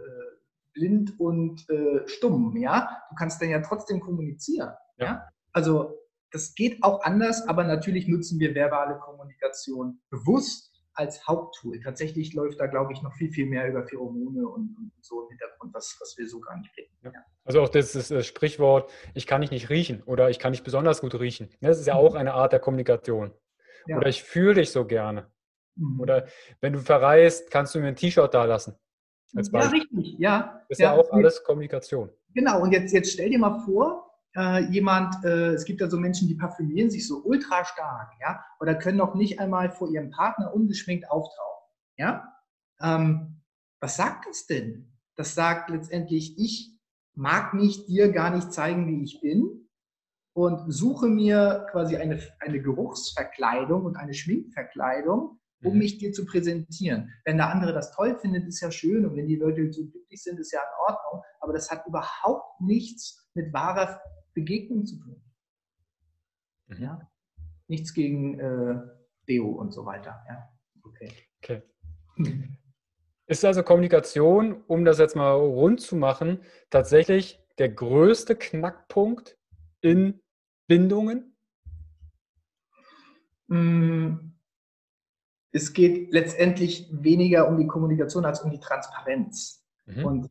[0.73, 2.89] blind und äh, stumm, ja.
[3.11, 5.07] Du kannst dann ja trotzdem kommunizieren, ja.
[5.07, 5.29] ja?
[5.53, 5.95] Also
[6.33, 11.81] das geht auch anders, aber natürlich nutzen wir verbale Kommunikation bewusst als Haupttool.
[11.81, 15.29] Tatsächlich läuft da, glaube ich, noch viel, viel mehr über Pheromone und, und so im
[15.29, 16.91] Hintergrund, was, was wir so gar nicht reden.
[17.05, 17.13] Ja.
[17.45, 20.65] Also auch das, das, das, Sprichwort, ich kann dich nicht riechen oder ich kann nicht
[20.65, 21.51] besonders gut riechen.
[21.61, 23.33] Das ist ja auch eine Art der Kommunikation.
[23.87, 23.99] Ja.
[23.99, 25.31] Oder ich fühle dich so gerne.
[25.77, 26.01] Mhm.
[26.01, 26.27] Oder
[26.61, 28.75] wenn du verreist, kannst du mir ein T-Shirt da lassen.
[29.33, 30.63] ja, richtig, ja.
[30.69, 32.11] Das ist ja, ja auch alles Kommunikation.
[32.35, 34.06] Genau, und jetzt, jetzt stell dir mal vor,
[34.37, 38.45] äh, jemand, äh, es gibt ja so Menschen, die parfümieren sich so ultra stark, ja,
[38.61, 42.33] oder können noch nicht einmal vor ihrem Partner ungeschminkt auftauchen, ja.
[42.81, 43.43] Ähm,
[43.81, 44.93] was sagt das denn?
[45.17, 46.79] Das sagt letztendlich, ich
[47.15, 49.69] mag mich dir gar nicht zeigen, wie ich bin
[50.35, 55.79] und suche mir quasi eine, eine Geruchsverkleidung und eine Schminkverkleidung, um mhm.
[55.79, 57.11] mich dir zu präsentieren.
[57.25, 60.23] Wenn der andere das toll findet, ist ja schön und wenn die Leute so glücklich
[60.23, 64.01] sind, ist ja in Ordnung, aber das hat überhaupt nichts mit wahrer
[64.37, 65.21] Begegnung zu tun.
[66.69, 66.83] Mhm.
[66.83, 67.11] Ja?
[67.69, 68.81] Nichts gegen äh,
[69.27, 70.23] Deo und so weiter.
[70.29, 70.49] Ja?
[70.85, 71.11] Okay.
[71.43, 71.63] okay.
[73.27, 79.37] Ist also Kommunikation, um das jetzt mal rund zu machen, tatsächlich der größte Knackpunkt
[79.81, 80.21] in
[80.69, 81.37] Bindungen?
[83.49, 84.33] Mm,
[85.51, 89.67] es geht letztendlich weniger um die Kommunikation als um die Transparenz.
[89.87, 90.05] Mhm.
[90.05, 90.31] Und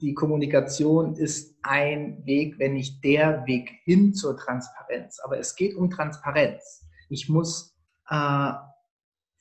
[0.00, 5.20] die Kommunikation ist ein Weg, wenn nicht der Weg hin zur Transparenz.
[5.20, 6.86] Aber es geht um Transparenz.
[7.08, 7.76] Ich muss
[8.08, 8.52] äh,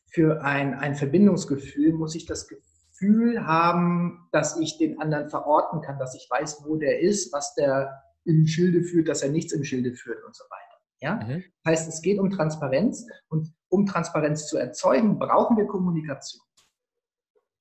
[0.07, 5.97] für ein, ein Verbindungsgefühl, muss ich das Gefühl haben, dass ich den anderen verorten kann,
[5.97, 9.63] dass ich weiß, wo der ist, was der im Schilde führt, dass er nichts im
[9.63, 10.81] Schilde führt und so weiter.
[10.99, 11.15] Ja?
[11.15, 11.43] Mhm.
[11.63, 16.43] Das heißt, es geht um Transparenz und um Transparenz zu erzeugen, brauchen wir Kommunikation.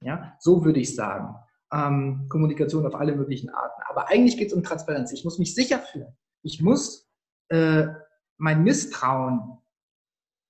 [0.00, 1.34] Ja, so würde ich sagen
[1.72, 3.82] ähm, Kommunikation auf alle möglichen Arten.
[3.88, 5.12] Aber eigentlich geht es um Transparenz.
[5.12, 6.16] Ich muss mich sicher fühlen.
[6.42, 7.08] Ich muss
[7.48, 7.86] äh,
[8.36, 9.58] mein Misstrauen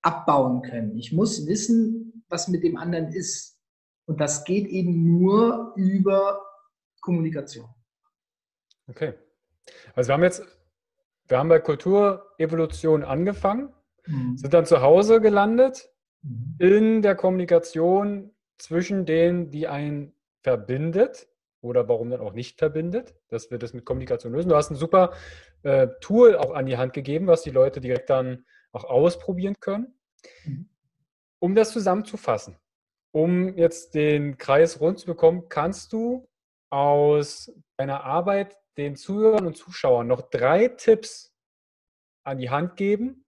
[0.01, 0.97] abbauen können.
[0.97, 3.57] Ich muss wissen, was mit dem anderen ist.
[4.05, 6.41] Und das geht eben nur über
[7.01, 7.69] Kommunikation.
[8.87, 9.13] Okay.
[9.93, 10.43] Also wir haben jetzt,
[11.27, 13.73] wir haben bei Kulturevolution angefangen,
[14.07, 14.37] mhm.
[14.37, 15.89] sind dann zu Hause gelandet
[16.21, 16.55] mhm.
[16.59, 20.13] in der Kommunikation zwischen denen, die ein
[20.43, 21.27] verbindet
[21.61, 24.49] oder warum dann auch nicht verbindet, dass wir das mit Kommunikation lösen.
[24.49, 25.13] Du hast ein super
[25.63, 29.99] äh, Tool auch an die Hand gegeben, was die Leute direkt dann auch ausprobieren können.
[30.45, 30.69] Mhm.
[31.39, 32.57] Um das zusammenzufassen,
[33.11, 36.27] um jetzt den Kreis rund zu bekommen, kannst du
[36.69, 41.33] aus deiner Arbeit den Zuhörern und Zuschauern noch drei Tipps
[42.23, 43.25] an die Hand geben,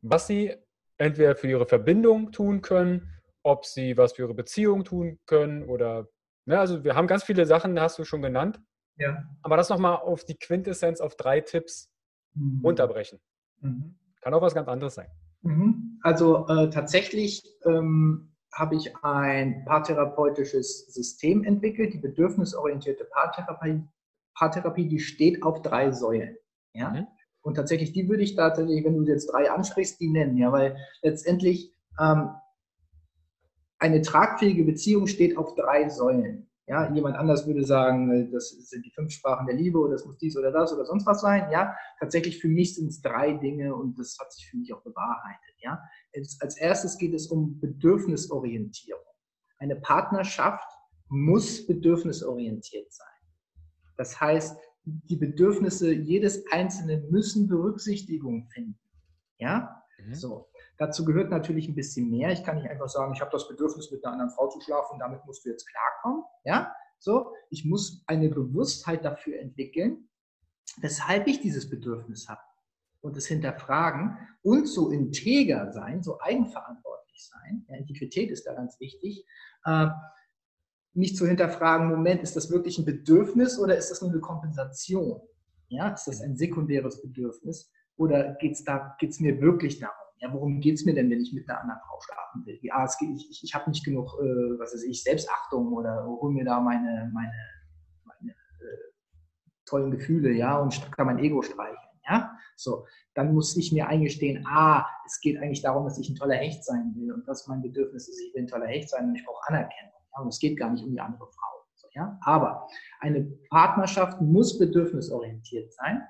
[0.00, 0.54] was sie
[0.96, 3.10] entweder für ihre Verbindung tun können,
[3.42, 6.08] ob sie was für ihre Beziehung tun können oder
[6.46, 8.60] Ne, also wir haben ganz viele Sachen, hast du schon genannt.
[8.96, 9.24] Ja.
[9.42, 11.90] Aber das nochmal auf die Quintessenz auf drei Tipps
[12.34, 12.60] mhm.
[12.62, 13.20] runterbrechen.
[13.60, 13.96] Mhm.
[14.20, 15.08] Kann auch was ganz anderes sein.
[15.42, 15.98] Mhm.
[16.02, 23.82] Also äh, tatsächlich ähm, habe ich ein paartherapeutisches System entwickelt, die bedürfnisorientierte Paartherapie,
[24.34, 26.36] Paartherapie die steht auf drei Säulen.
[26.72, 26.90] Ja?
[26.90, 27.06] Mhm.
[27.42, 30.78] Und tatsächlich, die würde ich tatsächlich, wenn du jetzt drei ansprichst, die nennen, ja, weil
[31.02, 32.30] letztendlich ähm,
[33.78, 36.48] eine tragfähige Beziehung steht auf drei Säulen.
[36.66, 40.06] Ja, jemand anders würde sagen, äh, das sind die fünf Sprachen der Liebe oder das
[40.06, 41.50] muss dies oder das oder sonst was sein.
[41.50, 44.82] Ja, tatsächlich für mich sind es drei Dinge und das hat sich für mich auch
[44.82, 45.54] bewahrheitet.
[45.58, 45.82] Ja,
[46.40, 49.02] als erstes geht es um Bedürfnisorientierung.
[49.58, 50.68] Eine Partnerschaft
[51.08, 53.06] muss bedürfnisorientiert sein.
[53.98, 58.78] Das heißt, die Bedürfnisse jedes Einzelnen müssen Berücksichtigung finden.
[59.38, 60.14] Ja, mhm.
[60.14, 60.48] so.
[60.76, 62.32] Dazu gehört natürlich ein bisschen mehr.
[62.32, 64.98] Ich kann nicht einfach sagen, ich habe das Bedürfnis, mit einer anderen Frau zu schlafen,
[64.98, 66.24] damit musst du jetzt klarkommen.
[66.44, 67.32] Ja, so.
[67.50, 70.08] Ich muss eine Bewusstheit dafür entwickeln,
[70.78, 72.40] weshalb ich dieses Bedürfnis habe
[73.02, 77.64] und es hinterfragen und so integer sein, so eigenverantwortlich sein.
[77.68, 79.26] Ja, Integrität ist da ganz wichtig.
[79.64, 79.88] Äh,
[80.94, 85.20] nicht zu hinterfragen, Moment, ist das wirklich ein Bedürfnis oder ist das nur eine Kompensation?
[85.68, 90.03] Ja, ist das ein sekundäres Bedürfnis oder geht es mir wirklich darum?
[90.24, 92.58] Ja, worum geht es mir denn, wenn ich mit einer anderen Frau schlafen will?
[92.62, 96.32] Ja, es ich, ich, ich habe nicht genug, äh, was weiß ich, Selbstachtung oder hol
[96.32, 97.32] mir da meine, meine,
[98.06, 98.92] meine äh,
[99.66, 102.34] tollen Gefühle, ja, und kann mein Ego streicheln, ja.
[102.56, 106.36] So, dann muss ich mir eingestehen, ah, es geht eigentlich darum, dass ich ein toller
[106.36, 109.16] Hecht sein will und das mein Bedürfnis ist, ich will ein toller Hecht sein und
[109.16, 109.92] ich brauche Anerkennung.
[110.16, 111.66] Ja, und es geht gar nicht um die andere Frau.
[111.74, 112.18] So, ja?
[112.22, 112.66] Aber
[113.00, 116.02] eine Partnerschaft muss bedürfnisorientiert sein,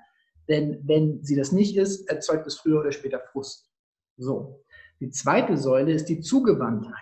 [0.47, 3.74] denn wenn sie das nicht ist, erzeugt es früher oder später Frust.
[4.17, 4.63] So.
[4.99, 6.93] Die zweite Säule ist die Zugewandtheit.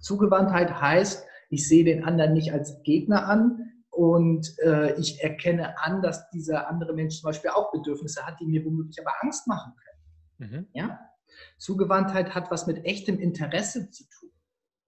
[0.00, 6.02] Zugewandtheit heißt, ich sehe den anderen nicht als Gegner an und äh, ich erkenne an,
[6.02, 9.72] dass dieser andere Mensch zum Beispiel auch Bedürfnisse hat, die mir womöglich aber Angst machen
[9.76, 10.50] können.
[10.50, 10.66] Mhm.
[10.72, 11.00] Ja?
[11.58, 14.30] Zugewandtheit hat was mit echtem Interesse zu tun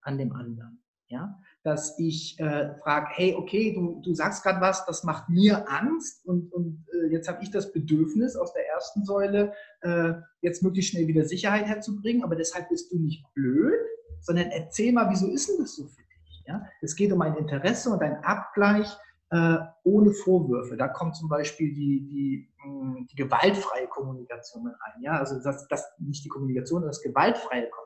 [0.03, 0.83] an dem anderen.
[1.09, 5.69] Ja, dass ich äh, frage, hey, okay, du, du sagst gerade was, das macht mir
[5.69, 10.13] Angst und, und äh, jetzt habe ich das Bedürfnis aus der ersten Säule, äh,
[10.43, 13.75] jetzt möglichst schnell wieder Sicherheit herzubringen, aber deshalb bist du nicht blöd,
[14.21, 16.45] sondern erzähl mal, wieso ist denn das so für dich?
[16.47, 16.65] Ja?
[16.83, 18.97] Es geht um ein Interesse und ein Abgleich
[19.31, 20.77] äh, ohne Vorwürfe.
[20.77, 25.03] Da kommt zum Beispiel die, die, hm, die gewaltfreie Kommunikation mit rein.
[25.03, 25.19] Ja?
[25.19, 27.86] Also das, das nicht die Kommunikation, das Gewaltfreie kommt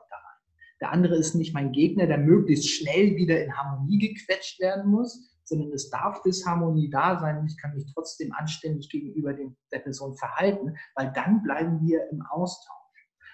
[0.81, 5.29] der andere ist nicht mein Gegner, der möglichst schnell wieder in Harmonie gequetscht werden muss,
[5.43, 9.79] sondern es darf Disharmonie da sein und ich kann mich trotzdem anständig gegenüber dem, der
[9.79, 12.77] Person verhalten, weil dann bleiben wir im Austausch.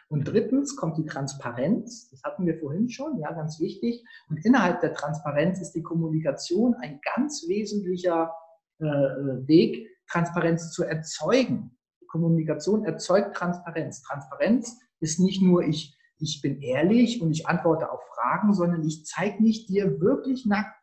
[0.10, 2.10] Und drittens kommt die Transparenz.
[2.10, 4.04] Das hatten wir vorhin schon, ja, ganz wichtig.
[4.30, 8.34] Und innerhalb der Transparenz ist die Kommunikation ein ganz wesentlicher
[8.80, 11.78] äh, Weg, Transparenz zu erzeugen.
[12.08, 14.02] Kommunikation erzeugt Transparenz.
[14.02, 19.06] Transparenz ist nicht nur, ich ich bin ehrlich und ich antworte auf Fragen, sondern ich
[19.06, 20.76] zeige mich dir wirklich nackt.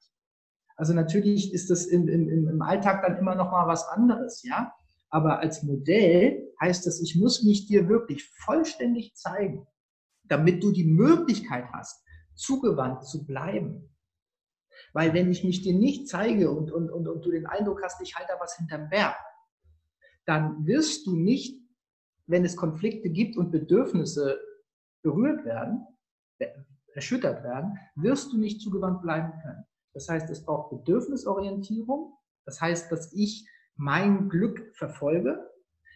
[0.76, 4.72] Also natürlich ist das im, im, im Alltag dann immer noch mal was anderes, ja.
[5.10, 9.66] Aber als Modell heißt das, ich muss mich dir wirklich vollständig zeigen,
[10.24, 12.02] damit du die Möglichkeit hast,
[12.34, 13.94] zugewandt zu bleiben.
[14.92, 18.00] Weil wenn ich mich dir nicht zeige und, und, und, und du den Eindruck hast,
[18.00, 19.16] ich halte da was hinterm Berg,
[20.26, 21.60] dann wirst du nicht,
[22.26, 24.40] wenn es Konflikte gibt und Bedürfnisse
[25.04, 25.86] berührt werden,
[26.94, 29.64] erschüttert werden, wirst du nicht zugewandt bleiben können.
[29.92, 32.14] Das heißt, es braucht Bedürfnisorientierung.
[32.44, 33.46] Das heißt, dass ich
[33.76, 35.38] mein Glück verfolge.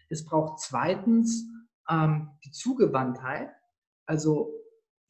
[0.09, 1.45] Es braucht zweitens
[1.89, 3.49] ähm, die Zugewandtheit,
[4.05, 4.53] also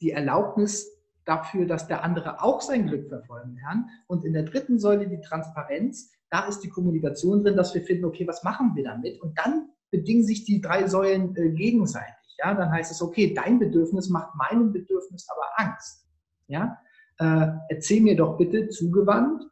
[0.02, 0.90] die Erlaubnis
[1.26, 3.90] dafür, dass der andere auch sein Glück verfolgen kann.
[4.08, 6.12] Und in der dritten Säule die Transparenz.
[6.32, 9.20] Da ist die Kommunikation drin, dass wir finden, okay, was machen wir damit?
[9.22, 13.60] Und dann bedingen sich die drei Säulen äh, gegenseitig ja, dann heißt es, okay, dein
[13.60, 16.06] Bedürfnis macht meinem Bedürfnis aber Angst.
[16.48, 16.78] Ja,
[17.20, 19.44] äh, erzähl mir doch bitte zugewandt,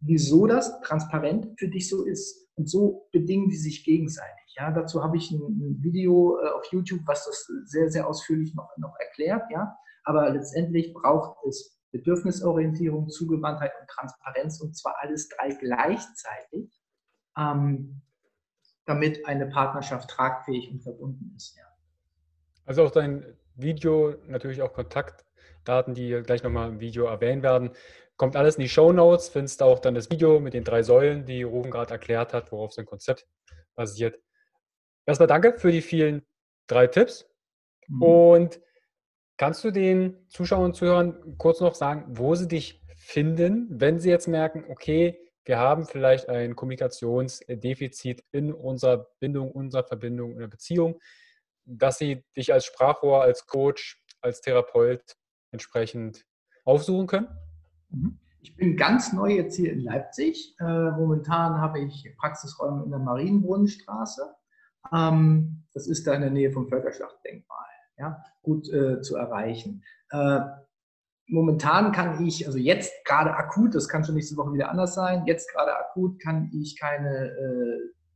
[0.00, 2.48] wieso das transparent für dich so ist.
[2.54, 4.54] Und so bedingen die sich gegenseitig.
[4.56, 8.54] Ja, dazu habe ich ein, ein Video äh, auf YouTube, was das sehr, sehr ausführlich
[8.54, 9.44] noch, noch erklärt.
[9.50, 16.80] Ja, aber letztendlich braucht es Bedürfnisorientierung, Zugewandtheit und Transparenz und zwar alles drei gleichzeitig,
[17.38, 18.02] ähm,
[18.84, 21.56] damit eine Partnerschaft tragfähig und verbunden ist.
[21.56, 21.71] Ja.
[22.64, 27.70] Also auch dein Video, natürlich auch Kontaktdaten, die gleich nochmal im Video erwähnt werden.
[28.16, 30.82] Kommt alles in die Show Notes, findest du auch dann das Video mit den drei
[30.82, 33.26] Säulen, die Ruben gerade erklärt hat, worauf sein Konzept
[33.74, 34.18] basiert.
[35.06, 36.24] Erstmal danke für die vielen
[36.66, 37.28] drei Tipps.
[37.88, 38.02] Mhm.
[38.02, 38.60] Und
[39.36, 44.10] kannst du den Zuschauern und Zuhörern kurz noch sagen, wo sie dich finden, wenn sie
[44.10, 50.46] jetzt merken, okay, wir haben vielleicht ein Kommunikationsdefizit in unserer Bindung, unserer Verbindung, in der
[50.46, 51.00] Beziehung
[51.64, 55.16] dass sie dich als Sprachrohr, als Coach, als Therapeut
[55.50, 56.24] entsprechend
[56.64, 57.28] aufsuchen können?
[57.90, 58.18] Mhm.
[58.44, 60.56] Ich bin ganz neu jetzt hier in Leipzig.
[60.58, 64.34] Äh, momentan habe ich Praxisräume in der Marienbrunnenstraße.
[64.92, 67.64] Ähm, das ist da in der Nähe vom Völkerschlachtdenkmal.
[67.98, 69.84] Ja, gut äh, zu erreichen.
[70.10, 70.40] Äh,
[71.28, 75.24] momentan kann ich, also jetzt gerade akut, das kann schon nächste Woche wieder anders sein,
[75.26, 77.32] jetzt gerade akut kann ich keine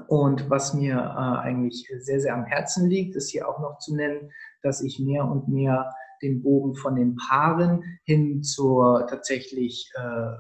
[0.08, 3.94] Und was mir äh, eigentlich sehr, sehr am Herzen liegt, ist hier auch noch zu
[3.96, 4.32] nennen,
[4.62, 10.36] dass ich mehr und mehr den Bogen von den Paaren hin zur tatsächlich äh,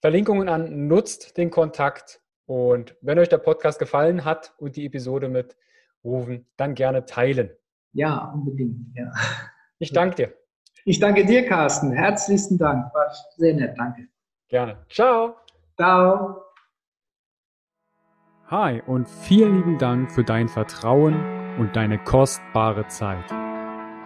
[0.00, 5.28] Verlinkungen an, nutzt den Kontakt und wenn euch der Podcast gefallen hat und die Episode
[5.28, 5.56] mit
[6.02, 7.50] rufen, dann gerne teilen.
[7.92, 8.96] Ja, unbedingt.
[8.96, 9.12] Ja.
[9.78, 10.34] Ich danke dir.
[10.84, 11.92] Ich danke dir, Carsten.
[11.92, 12.92] Herzlichen Dank.
[12.94, 13.76] War sehr nett.
[13.78, 14.08] Danke.
[14.48, 14.84] Gerne.
[14.88, 15.36] Ciao.
[15.76, 16.42] Ciao.
[18.48, 23.24] Hi und vielen lieben Dank für dein Vertrauen und deine kostbare Zeit.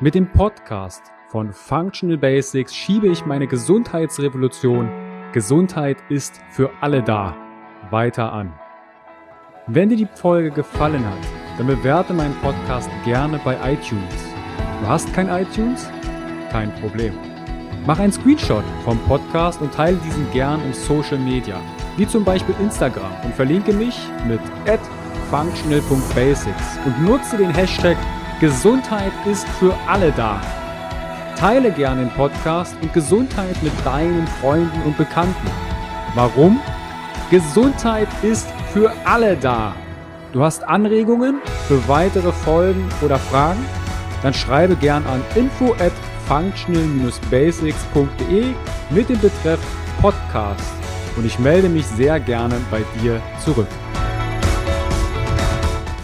[0.01, 4.89] Mit dem Podcast von Functional Basics schiebe ich meine Gesundheitsrevolution
[5.35, 7.35] Gesundheit ist für alle da
[7.91, 8.53] weiter an.
[9.67, 11.19] Wenn dir die Folge gefallen hat,
[11.59, 14.15] dann bewerte meinen Podcast gerne bei iTunes.
[14.81, 15.91] Du hast kein iTunes?
[16.53, 17.15] Kein Problem.
[17.85, 21.61] Mach einen Screenshot vom Podcast und teile diesen gern in Social Media,
[21.97, 24.41] wie zum Beispiel Instagram und verlinke mich mit
[25.35, 27.97] functional.basics und nutze den Hashtag
[28.39, 30.41] Gesundheit ist für alle da.
[31.37, 35.51] Teile gerne den Podcast und Gesundheit mit deinen Freunden und Bekannten.
[36.15, 36.61] Warum?
[37.33, 39.75] Gesundheit ist für alle da.
[40.33, 43.67] Du hast Anregungen für weitere Folgen oder Fragen?
[44.23, 45.91] Dann schreibe gern an info at
[46.29, 48.55] functional-basics.de
[48.91, 49.59] mit dem Betreff
[50.01, 50.75] Podcast
[51.17, 53.67] und ich melde mich sehr gerne bei dir zurück.